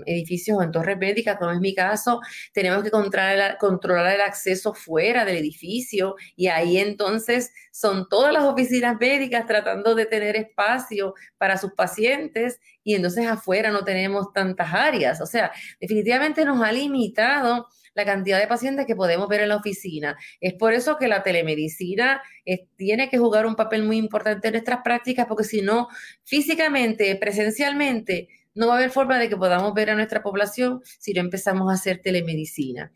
edificios 0.06 0.58
o 0.58 0.64
en 0.64 0.72
torres 0.72 0.98
médicas, 0.98 1.38
como 1.38 1.52
es 1.52 1.60
mi 1.60 1.74
caso, 1.74 2.20
tenemos 2.54 2.84
que 2.84 2.92
controlar, 2.92 3.58
controlar 3.58 4.16
el 4.16 4.22
acceso 4.22 4.74
fuera 4.74 5.26
del 5.26 5.38
edificio 5.38 6.16
y 6.36 6.48
ahí 6.48 6.78
entonces 6.78 7.52
son 7.78 8.10
todas 8.10 8.34
las 8.34 8.44
oficinas 8.44 8.98
médicas 9.00 9.46
tratando 9.46 9.94
de 9.94 10.08
tener 10.08 10.36
espacio 10.36 11.14
para 11.38 11.60
sus 11.60 11.74
pacientes 11.74 12.60
y 12.84 12.96
entonces 12.96 13.28
afuera 13.28 13.70
no 13.70 13.84
tenemos 13.84 14.34
tantas 14.34 14.74
áreas. 14.74 15.22
O 15.22 15.28
sea, 15.28 15.52
definitivamente 15.80 16.44
nos 16.44 16.60
ha 16.64 16.72
limitado 16.72 17.68
la 17.94 18.04
cantidad 18.04 18.40
de 18.40 18.48
pacientes 18.48 18.88
que 18.88 18.96
podemos 18.96 19.28
ver 19.28 19.42
en 19.42 19.50
la 19.50 19.58
oficina. 19.58 20.18
Es 20.42 20.56
por 20.56 20.74
eso 20.74 20.98
que 20.98 21.08
la 21.08 21.22
telemedicina 21.22 22.24
eh, 22.46 22.66
tiene 22.78 23.10
que 23.10 23.20
jugar 23.20 23.46
un 23.46 23.56
papel 23.56 23.84
muy 23.84 23.98
importante 23.98 24.48
en 24.48 24.54
nuestras 24.54 24.80
prácticas, 24.84 25.28
porque 25.28 25.44
si 25.44 25.62
no, 25.62 25.88
físicamente, 26.24 27.16
presencialmente, 27.18 28.28
no 28.58 28.68
va 28.68 28.74
a 28.74 28.78
haber 28.78 28.90
forma 28.90 29.20
de 29.20 29.30
que 29.30 29.38
podamos 29.38 29.74
ver 29.74 29.92
a 29.92 29.96
nuestra 29.96 30.22
población 30.22 30.82
si 31.00 31.14
no 31.14 31.22
empezamos 31.22 31.70
a 31.72 31.76
hacer 31.76 32.00
telemedicina. 32.02 32.92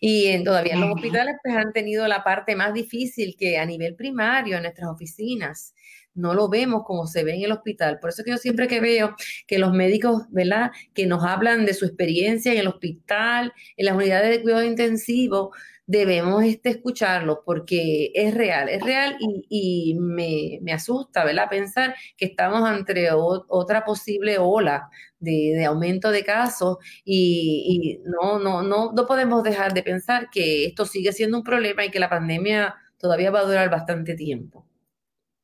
Y 0.00 0.28
en, 0.28 0.44
todavía 0.44 0.76
los 0.76 0.94
hospitales 0.94 1.36
pues, 1.42 1.56
han 1.56 1.72
tenido 1.72 2.06
la 2.08 2.24
parte 2.24 2.56
más 2.56 2.72
difícil 2.72 3.36
que 3.38 3.58
a 3.58 3.66
nivel 3.66 3.94
primario 3.94 4.56
en 4.56 4.62
nuestras 4.62 4.88
oficinas 4.88 5.74
no 6.14 6.34
lo 6.34 6.48
vemos 6.48 6.82
como 6.84 7.06
se 7.06 7.24
ve 7.24 7.34
en 7.34 7.42
el 7.42 7.52
hospital. 7.52 7.98
Por 7.98 8.10
eso 8.10 8.22
que 8.22 8.30
yo 8.30 8.36
siempre 8.36 8.68
que 8.68 8.80
veo 8.80 9.14
que 9.46 9.58
los 9.58 9.72
médicos, 9.72 10.24
¿verdad?, 10.30 10.70
que 10.94 11.06
nos 11.06 11.24
hablan 11.24 11.64
de 11.64 11.74
su 11.74 11.86
experiencia 11.86 12.52
en 12.52 12.58
el 12.58 12.68
hospital, 12.68 13.52
en 13.76 13.86
las 13.86 13.94
unidades 13.94 14.30
de 14.30 14.42
cuidado 14.42 14.62
intensivo, 14.64 15.52
debemos 15.92 16.42
este, 16.42 16.70
escucharlo 16.70 17.42
porque 17.44 18.12
es 18.14 18.32
real, 18.34 18.70
es 18.70 18.82
real 18.82 19.16
y, 19.20 19.94
me, 20.00 20.72
asusta, 20.72 21.22
¿verdad? 21.22 21.50
Pensar 21.50 21.94
que 22.16 22.24
estamos 22.24 22.62
ante 22.62 23.10
otra 23.12 23.84
posible 23.84 24.38
ola 24.38 24.88
de, 25.18 25.62
aumento 25.66 26.10
de 26.10 26.24
casos 26.24 26.78
y, 27.04 28.00
y, 28.02 28.08
no, 28.08 28.38
no, 28.38 28.62
no, 28.62 28.92
no 28.92 29.06
podemos 29.06 29.42
dejar 29.42 29.74
de 29.74 29.82
pensar 29.82 30.30
que 30.30 30.64
esto 30.64 30.86
sigue 30.86 31.12
siendo 31.12 31.36
un 31.36 31.44
problema 31.44 31.84
y 31.84 31.90
que 31.90 32.00
la 32.00 32.08
pandemia 32.08 32.74
todavía 32.96 33.30
va 33.30 33.40
a 33.40 33.44
durar 33.44 33.68
bastante 33.70 34.14
tiempo. 34.14 34.64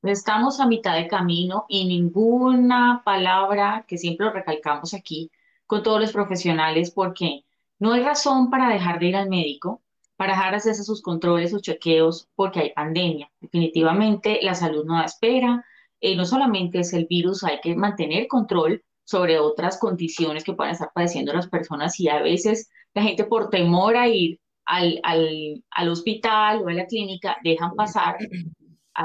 Estamos 0.03 0.61
a 0.61 0.67
mitad 0.67 0.97
de 0.97 1.09
camino 1.09 1.67
y 1.69 1.87
ninguna 1.87 3.03
palabra 3.05 3.85
que 3.87 3.99
siempre 3.99 4.31
recalcamos 4.31 4.95
aquí 4.95 5.31
con 5.67 5.83
todos 5.83 6.01
los 6.01 6.13
profesionales 6.13 6.91
porque 6.91 7.45
no 7.79 7.93
hay 7.93 8.03
razón 8.03 8.49
para 8.49 8.73
dejar 8.73 8.99
de 8.99 9.07
ir 9.07 9.17
al 9.17 9.29
médico, 9.29 9.83
para 10.19 10.51
de 10.51 10.57
hacerse 10.57 10.83
sus 10.83 11.01
controles, 11.01 11.53
sus 11.53 11.63
chequeos, 11.63 12.29
porque 12.35 12.59
hay 12.59 12.73
pandemia. 12.73 13.31
Definitivamente 13.41 14.41
la 14.43 14.57
salud 14.57 14.85
no 14.85 14.97
da 14.97 15.05
espera. 15.05 15.65
Eh, 16.01 16.17
no 16.17 16.25
solamente 16.25 16.81
es 16.81 16.93
el 16.93 17.07
virus, 17.07 17.45
hay 17.45 17.61
que 17.61 17.77
mantener 17.77 18.27
control 18.27 18.83
sobre 19.05 19.39
otras 19.39 19.79
condiciones 19.79 20.43
que 20.43 20.55
puedan 20.55 20.73
estar 20.73 20.91
padeciendo 20.93 21.33
las 21.33 21.49
personas 21.49 22.01
y 22.01 22.09
a 22.09 22.21
veces 22.21 22.69
la 22.95 23.03
gente 23.03 23.25
por 23.25 23.49
temor 23.49 23.97
a 23.97 24.09
ir 24.09 24.41
al, 24.65 24.99
al, 25.05 25.63
al 25.71 25.89
hospital 25.89 26.63
o 26.63 26.69
a 26.69 26.73
la 26.73 26.87
clínica 26.87 27.37
dejan 27.45 27.77
pasar 27.77 28.17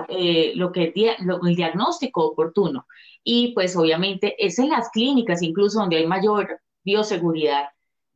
eh, 0.10 0.54
lo 0.56 0.72
que 0.72 0.94
el 0.96 1.56
diagnóstico 1.56 2.26
oportuno. 2.26 2.88
Y 3.24 3.54
pues 3.54 3.76
obviamente 3.76 4.36
es 4.44 4.58
en 4.58 4.70
las 4.70 4.90
clínicas 4.90 5.44
incluso 5.44 5.80
donde 5.80 5.98
hay 5.98 6.08
mayor 6.08 6.60
bioseguridad 6.84 7.68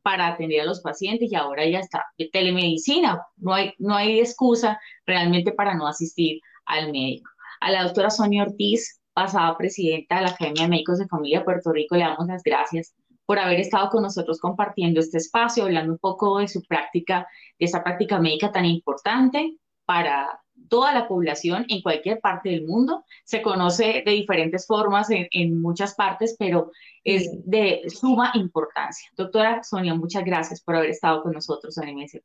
para 0.02 0.28
atender 0.28 0.60
a 0.60 0.64
los 0.64 0.80
pacientes 0.80 1.30
y 1.30 1.34
ahora 1.34 1.66
ya 1.66 1.80
está 1.80 2.04
telemedicina, 2.32 3.22
no 3.36 3.54
hay, 3.54 3.72
no 3.78 3.94
hay 3.94 4.20
excusa 4.20 4.80
realmente 5.06 5.52
para 5.52 5.74
no 5.74 5.86
asistir 5.86 6.40
al 6.66 6.92
médico. 6.92 7.30
A 7.60 7.70
la 7.70 7.84
doctora 7.84 8.10
Sonia 8.10 8.44
Ortiz, 8.44 9.00
pasada 9.12 9.56
presidenta 9.56 10.16
de 10.16 10.22
la 10.22 10.28
Academia 10.30 10.64
de 10.64 10.68
Médicos 10.68 10.98
de 10.98 11.08
Familia 11.08 11.40
de 11.40 11.44
Puerto 11.44 11.72
Rico, 11.72 11.96
le 11.96 12.04
damos 12.04 12.26
las 12.26 12.42
gracias 12.42 12.94
por 13.26 13.38
haber 13.38 13.60
estado 13.60 13.90
con 13.90 14.02
nosotros 14.02 14.40
compartiendo 14.40 15.00
este 15.00 15.18
espacio, 15.18 15.64
hablando 15.64 15.92
un 15.92 15.98
poco 15.98 16.38
de 16.38 16.48
su 16.48 16.62
práctica, 16.62 17.26
de 17.58 17.66
esa 17.66 17.84
práctica 17.84 18.18
médica 18.18 18.50
tan 18.52 18.64
importante 18.64 19.56
para 19.84 20.40
toda 20.68 20.92
la 20.92 21.08
población 21.08 21.64
en 21.68 21.82
cualquier 21.82 22.20
parte 22.20 22.50
del 22.50 22.66
mundo. 22.66 23.04
Se 23.24 23.42
conoce 23.42 24.02
de 24.04 24.12
diferentes 24.12 24.66
formas 24.66 25.08
en, 25.10 25.60
muchas 25.60 25.94
partes, 25.94 26.36
pero 26.38 26.70
es 27.04 27.30
de 27.44 27.82
suma 27.88 28.32
importancia. 28.34 29.10
Doctora 29.16 29.62
Sonia, 29.62 29.94
muchas 29.94 30.24
gracias 30.24 30.60
por 30.60 30.76
haber 30.76 30.90
estado 30.90 31.22
con 31.22 31.32
nosotros 31.32 31.76
en 31.78 31.96
MSP. 31.96 32.24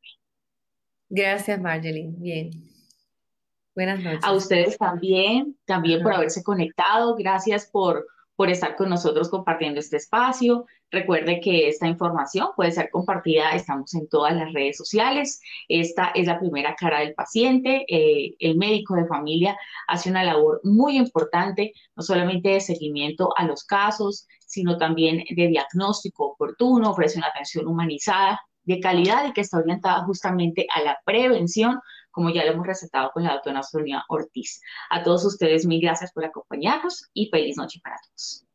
Gracias, 1.10 1.62
Marjorie. 1.62 2.10
Bien. 2.18 2.52
Buenas 3.76 4.00
noches. 4.02 4.24
A 4.24 4.34
ustedes 4.34 4.78
también, 4.78 5.58
también 5.66 6.04
por 6.04 6.14
haberse 6.14 6.44
conectado. 6.44 7.16
Gracias 7.16 7.68
por 7.72 8.06
por 8.36 8.50
estar 8.50 8.76
con 8.76 8.90
nosotros 8.90 9.30
compartiendo 9.30 9.80
este 9.80 9.98
espacio. 9.98 10.66
Recuerde 10.92 11.40
que 11.40 11.68
esta 11.68 11.88
información 11.88 12.50
puede 12.56 12.72
ser 12.72 12.90
compartida, 12.92 13.52
estamos 13.52 13.94
en 13.94 14.08
todas 14.08 14.36
las 14.36 14.54
redes 14.54 14.78
sociales. 14.78 15.42
Esta 15.68 16.12
es 16.16 16.28
la 16.28 16.40
primera 16.40 16.76
cara 16.76 17.00
del 17.00 17.14
paciente. 17.14 17.86
Eh, 17.88 18.36
el 18.40 18.58
médico 18.58 18.96
de 18.96 19.08
familia 19.08 19.58
hace 19.88 20.10
una 20.10 20.24
labor 20.24 20.62
muy 20.64 20.98
importante, 20.98 21.74
no 21.96 22.04
solamente 22.04 22.50
de 22.50 22.62
seguimiento 22.62 23.34
a 23.38 23.46
los 23.46 23.64
casos, 23.64 24.28
sino 24.46 24.78
también 24.78 25.24
de 25.30 25.48
diagnóstico 25.48 26.32
oportuno, 26.32 26.92
ofrece 26.92 27.18
una 27.18 27.28
atención 27.28 27.68
humanizada, 27.68 28.40
de 28.66 28.80
calidad 28.80 29.28
y 29.28 29.34
que 29.34 29.42
está 29.42 29.58
orientada 29.58 30.06
justamente 30.06 30.68
a 30.74 30.82
la 30.82 30.98
prevención 31.06 31.80
como 32.14 32.30
ya 32.30 32.46
lo 32.46 32.52
hemos 32.54 32.66
recetado 32.66 33.12
con 33.12 33.24
la 33.24 33.34
doctora 33.34 33.64
Sonia 33.64 34.06
Ortiz. 34.08 34.62
A 34.90 35.04
todos 35.04 35.26
ustedes, 35.26 35.66
mil 35.66 35.82
gracias 35.82 36.14
por 36.14 36.24
acompañarnos 36.24 37.10
y 37.14 37.28
feliz 37.30 37.58
noche 37.58 37.82
para 37.84 37.98
todos. 37.98 38.46